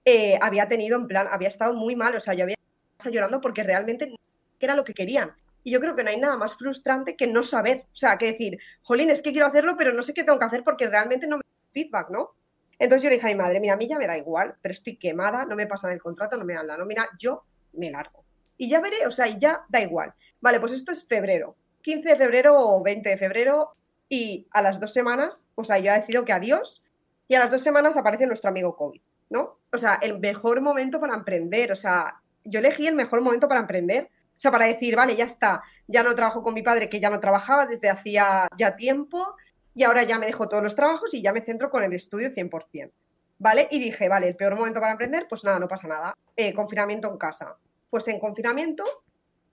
[0.04, 2.56] eh, había tenido, en plan, había estado muy mal, o sea, yo había
[2.98, 4.14] estado llorando porque realmente
[4.58, 5.34] era lo que querían.
[5.62, 8.32] Y yo creo que no hay nada más frustrante que no saber, o sea, que
[8.32, 11.26] decir, jolín, es que quiero hacerlo, pero no sé qué tengo que hacer porque realmente
[11.26, 12.34] no me da feedback, ¿no?
[12.78, 14.72] Entonces yo le dije a mi madre, mira, a mí ya me da igual, pero
[14.72, 17.44] estoy quemada, no me pasan el contrato, no me dan la nómina, yo
[17.74, 18.24] me largo.
[18.56, 20.14] Y ya veré, o sea, ya da igual.
[20.40, 23.74] Vale, pues esto es febrero, 15 de febrero o 20 de febrero,
[24.08, 26.82] y a las dos semanas, o sea, yo he decidido que adiós,
[27.28, 29.58] y a las dos semanas aparece nuestro amigo COVID, ¿no?
[29.72, 33.60] O sea, el mejor momento para emprender, o sea, yo elegí el mejor momento para
[33.60, 37.00] emprender, o sea, para decir, vale, ya está, ya no trabajo con mi padre, que
[37.00, 39.36] ya no trabajaba desde hacía ya tiempo,
[39.74, 42.30] y ahora ya me dejo todos los trabajos y ya me centro con el estudio
[42.30, 42.90] 100%.
[43.38, 43.68] ¿Vale?
[43.70, 46.14] Y dije, vale, el peor momento para emprender, pues nada, no pasa nada.
[46.36, 47.56] Eh, confinamiento en casa.
[47.88, 48.84] Pues en confinamiento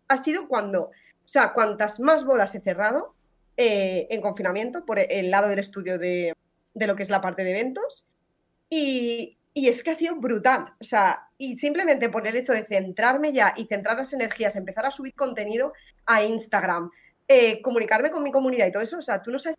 [0.10, 0.92] ha sido cuando, o
[1.24, 3.14] sea, cuantas más bodas he cerrado,
[3.56, 6.34] eh, en confinamiento por el lado del estudio de,
[6.74, 8.06] lo que es la parte de eventos.
[8.70, 10.74] Y, es que ha sido brutal.
[10.80, 14.86] O sea, y simplemente por el hecho de centrarme ya y centrar las energías, empezar
[14.86, 15.74] a subir contenido
[16.06, 16.92] a Instagram,
[17.28, 19.58] eh, comunicarme con mi comunidad y todo eso, o sea, tú no sabes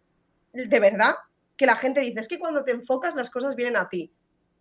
[0.53, 1.15] de verdad
[1.57, 4.13] que la gente dice, es que cuando te enfocas las cosas vienen a ti.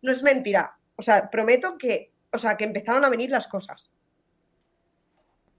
[0.01, 0.75] No es mentira.
[0.95, 3.91] O sea, prometo que, o sea, que empezaron a venir las cosas.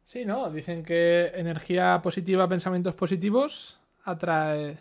[0.02, 0.50] Sí, ¿no?
[0.50, 4.78] Dicen que energía positiva, pensamientos positivos, atrae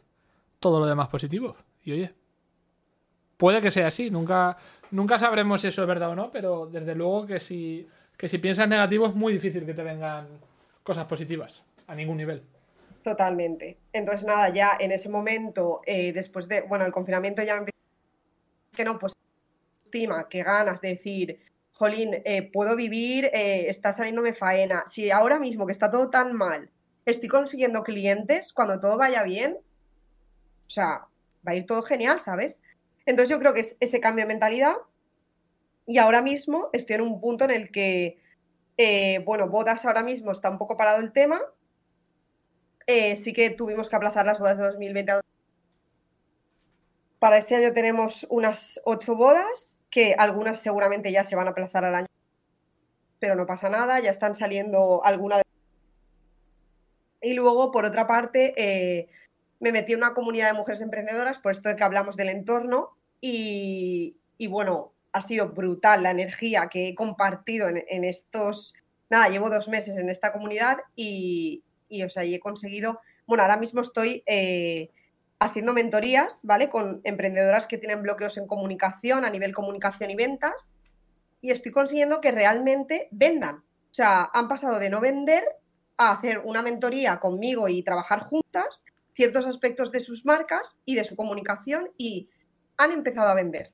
[0.60, 1.56] todo lo demás positivo.
[1.84, 2.16] Y oye,
[3.38, 4.58] puede que sea así, nunca,
[4.92, 8.38] nunca sabremos si eso es verdad o no, pero desde luego que si, que si
[8.38, 10.28] piensas negativo es muy difícil que te vengan
[10.84, 12.44] cosas positivas, a ningún nivel.
[13.02, 13.78] Totalmente.
[13.94, 17.70] Entonces, nada, ya en ese momento, eh, después de, bueno, el confinamiento ya me
[18.74, 19.14] que no, pues
[19.86, 21.40] estima, que ganas de decir,
[21.72, 24.84] jolín, eh, puedo vivir, eh, está saliéndome faena.
[24.88, 26.70] Si ahora mismo que está todo tan mal,
[27.06, 31.08] estoy consiguiendo clientes, cuando todo vaya bien, o sea,
[31.48, 32.62] va a ir todo genial, ¿sabes?
[33.08, 34.76] Entonces yo creo que es ese cambio de mentalidad
[35.88, 38.22] y ahora mismo estoy en un punto en el que,
[38.76, 41.42] eh, bueno, bodas ahora mismo está un poco parado el tema.
[43.16, 45.22] sí que tuvimos que aplazar las bodas de 2020
[47.20, 51.86] Para este año tenemos unas ocho bodas que algunas seguramente ya se van a aplazar
[51.86, 52.08] al año,
[53.20, 55.42] pero no pasa nada, ya están saliendo algunas.
[57.22, 59.08] Y luego, por otra parte, eh,
[59.60, 62.97] me metí en una comunidad de mujeres emprendedoras, por esto de que hablamos del entorno,
[63.22, 64.16] y,
[64.50, 68.74] bueno, ha sido brutal la energía que he compartido en, estos,
[69.10, 73.44] nada, llevo dos meses en esta comunidad y, y o sea, y he conseguido, bueno,
[73.44, 74.92] ahora mismo estoy eh,
[75.40, 76.70] haciendo mentorías, ¿vale?
[76.70, 80.76] Con emprendedoras que tienen bloqueos en comunicación, a nivel comunicación y ventas,
[81.42, 83.58] y estoy consiguiendo que realmente vendan.
[83.58, 85.44] O sea, han pasado de no vender
[85.98, 91.04] a hacer una mentoría conmigo y trabajar juntas ciertos aspectos de sus marcas y de
[91.04, 92.30] su comunicación y
[92.78, 93.72] han empezado a vender.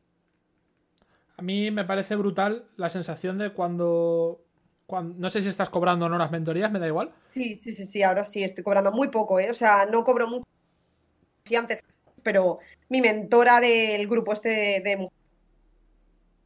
[1.38, 4.46] A mí me parece brutal la sensación de cuando,
[4.86, 7.14] cuando, no sé si estás cobrando o no las mentorías, me da igual.
[7.34, 9.50] Sí, sí, sí, sí, ahora sí, estoy cobrando muy poco, ¿eh?
[9.50, 10.46] O sea, no cobro mucho
[11.58, 11.84] antes,
[12.24, 15.10] pero mi mentora del grupo este de, de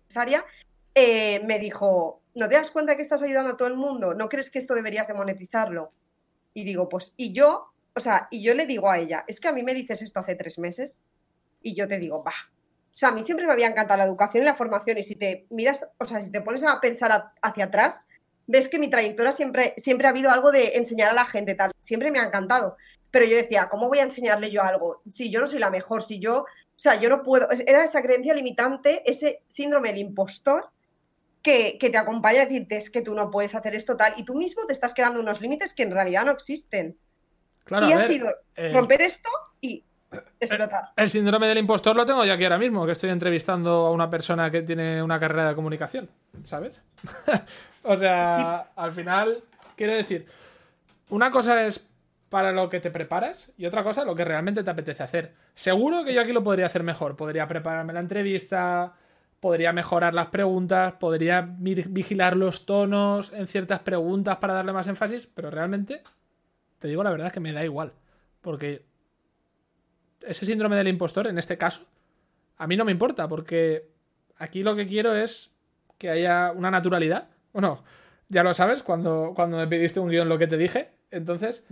[0.07, 0.43] empresaria
[0.95, 4.15] eh, me dijo, ¿no te das cuenta que estás ayudando a todo el mundo?
[4.15, 5.91] ¿No crees que esto deberías de monetizarlo?
[6.53, 9.47] Y digo, pues, y yo, o sea, y yo le digo a ella, es que
[9.47, 10.99] a mí me dices esto hace tres meses
[11.67, 12.31] y yo te digo, va.
[12.31, 15.15] O sea, a mí siempre me había encantado la educación y la formación y si
[15.15, 18.07] te miras, o sea, si te pones a pensar hacia atrás,
[18.47, 21.73] ves que mi trayectoria siempre, siempre ha habido algo de enseñar a la gente, tal,
[21.81, 22.77] siempre me ha encantado.
[23.11, 25.01] Pero yo decía, ¿cómo voy a enseñarle yo algo?
[25.09, 26.45] Si yo no soy la mejor, si yo, o
[26.75, 27.47] sea, yo no puedo.
[27.51, 30.69] Era esa creencia limitante, ese síndrome del impostor
[31.41, 34.35] que, te acompaña a decirte, es que tú no puedes hacer esto tal, y tú
[34.35, 36.97] mismo te estás creando unos límites que en realidad no existen.
[37.69, 39.29] y ha sido eh, romper esto
[39.61, 39.83] y
[40.39, 40.91] explotar.
[40.95, 44.09] El, síndrome del impostor lo tengo yo aquí ahora mismo, que estoy entrevistando a una
[44.09, 46.09] persona que tiene una carrera de comunicación,
[46.45, 46.81] ¿sabes?
[47.83, 49.43] o sea, al final,
[49.75, 50.27] quiero decir,
[51.09, 51.85] una cosa es
[52.29, 55.33] para lo que te preparas y otra cosa lo que realmente te apetece hacer.
[55.53, 57.15] Seguro que yo aquí lo podría hacer mejor.
[57.15, 58.93] Podría prepararme la entrevista,
[59.39, 65.27] podría mejorar las preguntas, podría vigilar los tonos en ciertas preguntas para darle más énfasis,
[65.33, 66.01] pero realmente,
[66.79, 67.93] te digo la verdad que me da igual.
[68.41, 68.83] Porque
[70.21, 71.85] ese síndrome del impostor, en este caso,
[72.57, 73.89] a mí no me importa, porque
[74.37, 75.51] aquí lo que quiero es
[75.97, 77.29] que haya una naturalidad.
[77.53, 77.83] Bueno,
[78.29, 80.89] Ya lo sabes, cuando, cuando me pediste un guion lo que te dije.
[81.11, 81.65] Entonces,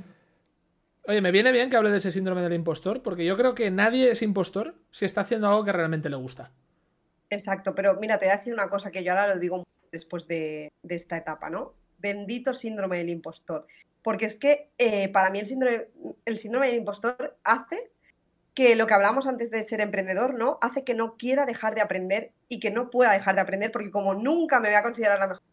[1.03, 3.69] oye, me viene bien que hable de ese síndrome del impostor, porque yo creo que
[3.71, 6.51] nadie es impostor si está haciendo algo que realmente le gusta.
[7.29, 10.27] Exacto, pero mira, te voy a decir una cosa que yo ahora lo digo después
[10.27, 11.73] de, esta etapa, ¿no?
[11.97, 13.67] Bendito síndrome del impostor.
[14.01, 15.87] Porque es que eh, para mí el síndrome,
[16.25, 17.91] el síndrome del impostor hace
[18.55, 20.57] que lo que hablamos antes de ser emprendedor, ¿no?
[20.61, 23.91] Hace que no quiera dejar de aprender y que no pueda dejar de aprender porque
[23.91, 25.43] como nunca me voy a considerar la mejor,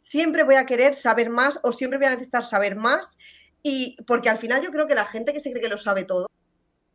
[0.00, 3.18] siempre voy a querer saber más o siempre voy a necesitar saber más
[3.62, 6.04] y porque al final yo creo que la gente que se cree que lo sabe
[6.04, 6.30] todo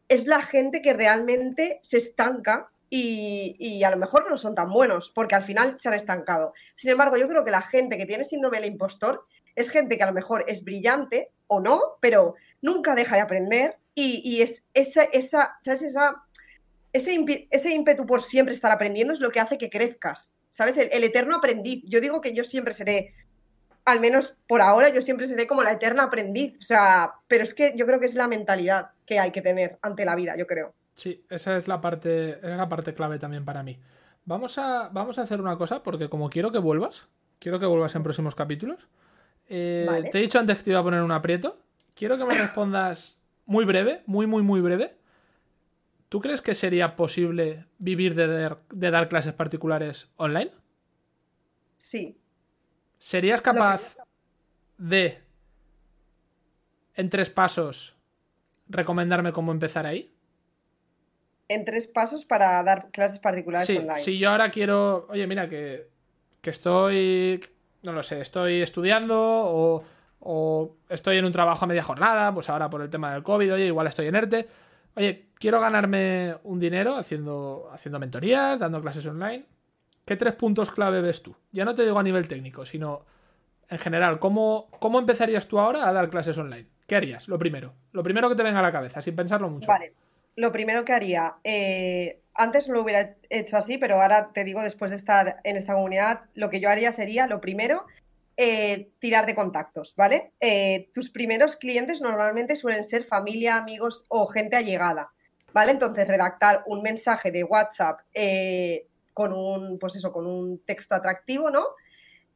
[0.08, 4.72] es la gente que realmente se estanca y, y, a lo mejor no son tan
[4.72, 6.54] buenos porque al final se han estancado.
[6.74, 10.04] Sin embargo, yo creo que la gente que tiene síndrome del impostor es gente que
[10.04, 15.04] a lo mejor es brillante o no, pero nunca deja de aprender y, es esa,
[15.04, 15.82] esa, ¿sabes?
[15.82, 16.24] Esa,
[16.94, 20.78] ese, ese, ímpetu por siempre estar aprendiendo es lo que hace que crezcas, ¿sabes?
[20.78, 21.84] El, eterno aprendiz.
[21.88, 23.14] Yo digo que yo siempre seré,
[23.86, 26.58] al menos por ahora, yo siempre seré como la eterna aprendiz.
[26.60, 29.78] O sea, pero es que yo creo que es la mentalidad que hay que tener
[29.82, 30.74] ante la vida, yo creo.
[30.96, 33.80] Sí, esa es la parte, es la parte clave también para mí.
[34.26, 37.08] Vamos a, vamos a hacer una cosa, porque como quiero que vuelvas,
[37.40, 38.88] quiero que vuelvas en próximos capítulos.
[39.48, 41.58] Eh, te he dicho antes que te iba a poner un aprieto.
[41.96, 43.19] Quiero que me respondas
[43.50, 44.96] muy breve, muy, muy, muy breve.
[46.08, 50.52] ¿Tú crees que sería posible vivir de dar, clases particulares online?
[51.78, 52.16] Sí.
[53.00, 53.98] ¿Serías capaz
[54.78, 55.18] de,
[56.94, 57.96] en tres pasos,
[58.68, 60.14] recomendarme cómo empezar ahí?
[61.48, 64.02] En tres pasos para dar clases particulares sí, online.
[64.02, 65.90] Si yo ahora quiero, oye, mira, que,
[66.42, 67.44] que estoy,
[67.82, 69.84] no lo sé, estoy estudiando o
[70.20, 73.54] o estoy en un trabajo a media jornada, pues ahora por el tema del COVID,
[73.54, 74.48] oye, igual estoy en ERTE.
[74.96, 79.46] Oye, quiero ganarme un dinero haciendo, haciendo mentorías, dando clases online.
[80.06, 81.36] ¿Qué tres puntos clave ves tú?
[81.52, 83.06] Ya no te digo a nivel técnico, sino
[83.70, 86.68] en general, ¿cómo, ¿cómo empezarías tú ahora a dar clases online?
[86.88, 87.28] ¿Qué harías?
[87.28, 87.74] Lo primero.
[87.92, 89.68] Lo primero que te venga a la cabeza, sin pensarlo mucho.
[89.68, 89.94] Vale.
[90.36, 94.92] Lo primero que haría, eh, antes lo hubiera hecho así, pero ahora te digo, después
[94.92, 97.86] de estar en esta comunidad, lo que yo haría sería, lo primero,
[98.42, 100.32] eh, tirar de contactos, ¿vale?
[100.40, 105.12] Eh, tus primeros clientes normalmente suelen ser familia, amigos o gente allegada,
[105.52, 105.74] ¿vale?
[105.74, 111.50] Entonces, redactar un mensaje de WhatsApp eh, con un, pues eso, con un texto atractivo,
[111.50, 111.66] ¿no?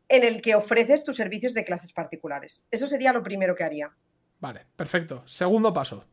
[0.10, 2.68] En el que ofreces tus servicios de clases particulares.
[2.70, 3.90] Eso sería lo primero que haría.
[4.42, 5.26] Vale, perfecto.
[5.26, 6.04] Segundo paso.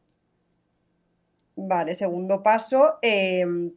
[1.56, 3.00] Vale, segundo paso,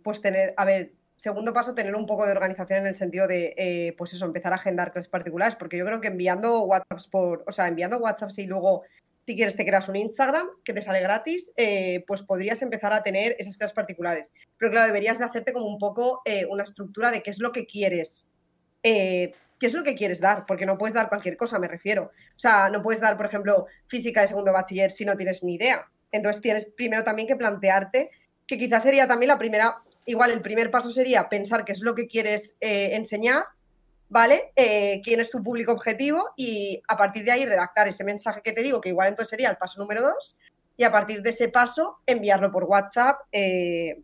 [0.03, 0.93] pues tener, a ver,
[1.24, 4.51] segundo paso, tener un poco de organización en el sentido de, eh, pues eso, empezar
[4.51, 8.39] a agendar clases particulares, porque yo creo que enviando WhatsApps por, o sea, enviando WhatsApps
[8.39, 8.84] y luego,
[9.26, 13.03] si quieres, te creas un Instagram que te sale gratis, eh, pues podrías empezar a
[13.03, 14.34] tener esas clases particulares.
[14.57, 17.53] Pero claro, deberías de hacerte como un poco eh, una estructura de qué es lo
[17.53, 18.30] que quieres.
[18.82, 20.45] ¿Qué es lo que quieres dar?
[20.45, 22.11] Porque no puedes dar cualquier cosa, me refiero.
[22.36, 25.53] O sea, no puedes dar, por ejemplo, física de segundo bachiller si no tienes ni
[25.53, 25.89] idea.
[26.11, 28.11] Entonces tienes primero también que plantearte
[28.45, 31.95] que quizás sería también la primera igual el primer paso sería pensar qué es lo
[31.95, 33.45] que quieres eh, enseñar,
[34.10, 34.51] ¿vale?
[34.56, 38.54] Eh, quién es tu público objetivo y a partir de ahí redactar ese mensaje que
[38.54, 40.38] te digo, que igual entonces sería el paso número dos,
[40.78, 44.01] y a partir de ese paso enviarlo por WhatsApp eh,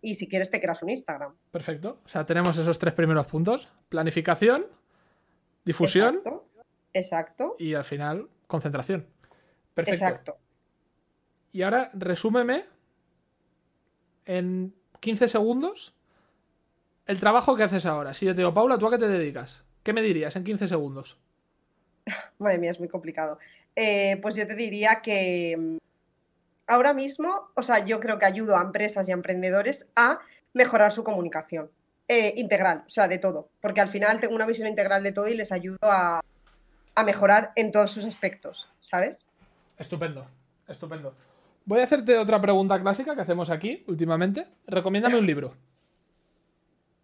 [0.00, 1.34] y si quieres te creas un Instagram.
[1.50, 2.00] Perfecto.
[2.04, 3.68] O sea, tenemos esos tres primeros puntos.
[3.88, 4.66] Planificación,
[5.64, 6.16] difusión.
[6.16, 6.48] Exacto.
[6.92, 7.56] Exacto.
[7.58, 9.06] Y al final, concentración.
[9.74, 10.04] Perfecto.
[10.04, 10.38] Exacto.
[11.52, 12.66] Y ahora resúmeme
[14.24, 15.94] en 15 segundos
[17.06, 18.14] el trabajo que haces ahora.
[18.14, 19.62] Si yo te digo, Paula, ¿tú a qué te dedicas?
[19.82, 21.16] ¿Qué me dirías en 15 segundos?
[22.38, 23.38] Madre mía, es muy complicado.
[23.74, 25.76] Eh, pues yo te diría que mm,
[26.66, 30.18] ahora mismo, o sea, yo creo que ayudo a empresas y a emprendedores a
[30.52, 31.70] mejorar su comunicación
[32.08, 33.48] eh, integral, o sea, de todo.
[33.60, 36.20] Porque al final tengo una visión integral de todo y les ayudo a,
[36.94, 39.28] a mejorar en todos sus aspectos, ¿sabes?
[39.78, 40.26] Estupendo,
[40.66, 41.14] estupendo.
[41.66, 44.46] Voy a hacerte otra pregunta clásica que hacemos aquí últimamente.
[44.68, 45.56] Recomiéndame un libro.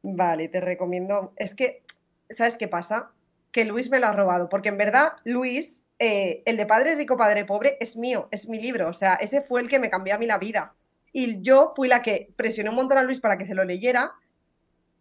[0.03, 1.33] Vale, te recomiendo.
[1.37, 1.83] Es que,
[2.31, 3.11] ¿sabes qué pasa?
[3.51, 7.17] Que Luis me lo ha robado, porque en verdad, Luis, eh, el de Padre Rico,
[7.17, 8.89] Padre Pobre, es mío, es mi libro.
[8.89, 10.75] O sea, ese fue el que me cambió a mí la vida.
[11.13, 14.13] Y yo fui la que presioné un montón a Luis para que se lo leyera,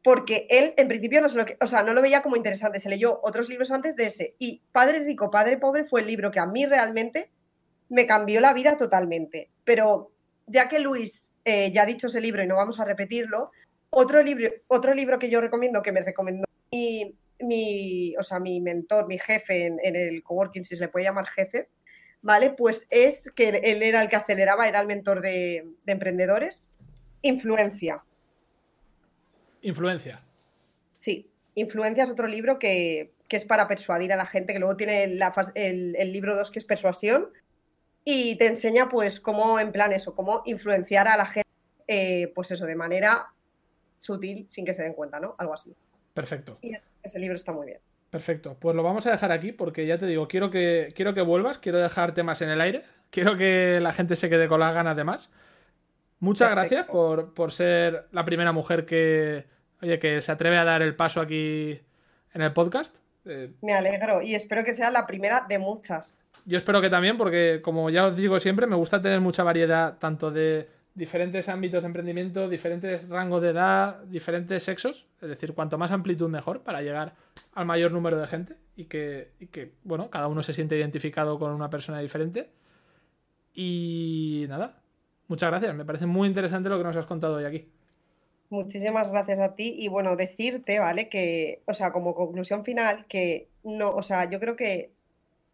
[0.03, 2.79] porque él en principio no, se lo, o sea, no lo veía como interesante.
[2.79, 4.35] Se leyó otros libros antes de ese.
[4.39, 7.29] Y Padre Rico, Padre Pobre fue el libro que a mí realmente
[7.91, 9.49] me cambió la vida totalmente.
[9.63, 10.11] Pero
[10.47, 13.51] ya que Luis eh, ya ha dicho ese libro y no vamos a repetirlo,
[13.89, 19.07] otro libro, otro libro que yo recomiendo, que me recomendó mi, o sea, mi mentor,
[19.07, 21.67] mi jefe en, el coworking, si se le puede llamar jefe,
[22.21, 22.51] ¿vale?
[22.51, 26.69] Pues es que él era el que aceleraba, era el mentor de, de emprendedores.
[27.23, 28.03] Influencia.
[29.61, 30.23] Influencia.
[30.93, 31.29] Sí.
[31.55, 35.95] Influencia es otro libro que, es para persuadir a la gente, que luego tiene el,
[35.95, 37.29] el, libro 2 que es persuasión
[38.03, 41.49] y te enseña pues cómo, en plan eso, cómo influenciar a la gente,
[41.87, 43.27] eh, pues eso, de manera
[43.97, 45.35] sutil, sin que se den cuenta, ¿no?
[45.37, 45.75] Algo así.
[46.13, 46.57] Perfecto.
[46.61, 46.73] Y
[47.03, 47.79] ese libro está muy bien.
[48.09, 48.57] Perfecto.
[48.59, 51.59] Pues lo vamos a dejar aquí porque ya te digo, quiero que, quiero que vuelvas,
[51.59, 54.97] quiero dejar temas en el aire, quiero que la gente se quede con las ganas
[54.97, 55.29] de más.
[56.19, 59.47] Muchas gracias por, por, ser la primera mujer que,
[59.81, 61.81] oye, que se atreve a dar el paso aquí
[62.33, 62.97] en el podcast.
[63.25, 66.21] Eh, Me alegro y espero que sea la primera de muchas.
[66.45, 69.97] Yo espero que también, porque como ya os digo siempre, me gusta tener mucha variedad
[69.99, 75.07] tanto de diferentes ámbitos de emprendimiento, diferentes rangos de edad, diferentes sexos.
[75.21, 77.13] Es decir, cuanto más amplitud mejor para llegar
[77.53, 81.51] al mayor número de gente y que, que bueno, cada uno se siente identificado con
[81.51, 82.49] una persona diferente.
[83.53, 84.81] Y nada,
[85.27, 85.75] muchas gracias.
[85.75, 87.67] Me parece muy interesante lo que nos has contado hoy aquí.
[88.49, 91.07] Muchísimas gracias a ti y bueno, decirte, ¿vale?
[91.07, 94.91] Que, o sea, como conclusión final, que no, o sea, yo creo que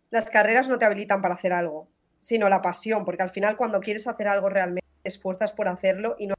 [0.10, 1.89] las carreras no te habilitan para hacer algo,
[2.20, 6.28] sino la pasión, porque al final cuando quieres hacer algo realmente esfuerzas por hacerlo y
[6.28, 6.36] no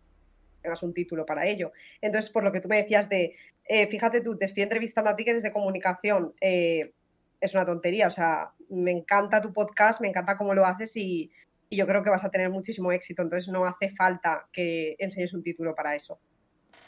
[0.63, 1.73] tengas un título para ello.
[2.01, 5.17] Entonces, por lo que tú me decías de, eh, fíjate tú, te estoy entrevistando a
[5.17, 6.93] ti que eres de comunicación, eh,
[7.41, 11.31] es una tontería, o sea, me encanta tu podcast, me encanta cómo lo haces y,
[11.71, 15.33] y yo creo que vas a tener muchísimo éxito, entonces no hace falta que enseñes
[15.35, 16.19] un título para eso.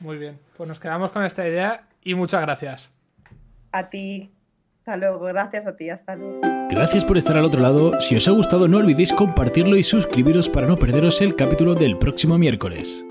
[0.00, 2.92] Muy bien, pues nos quedamos con esta idea y muchas gracias.
[3.72, 4.32] A ti,
[4.90, 6.40] hasta luego, gracias a ti, hasta luego.
[6.68, 8.00] Gracias por estar al otro lado.
[8.00, 11.96] Si os ha gustado, no olvidéis compartirlo y suscribiros para no perderos el capítulo del
[11.96, 13.04] próximo miércoles.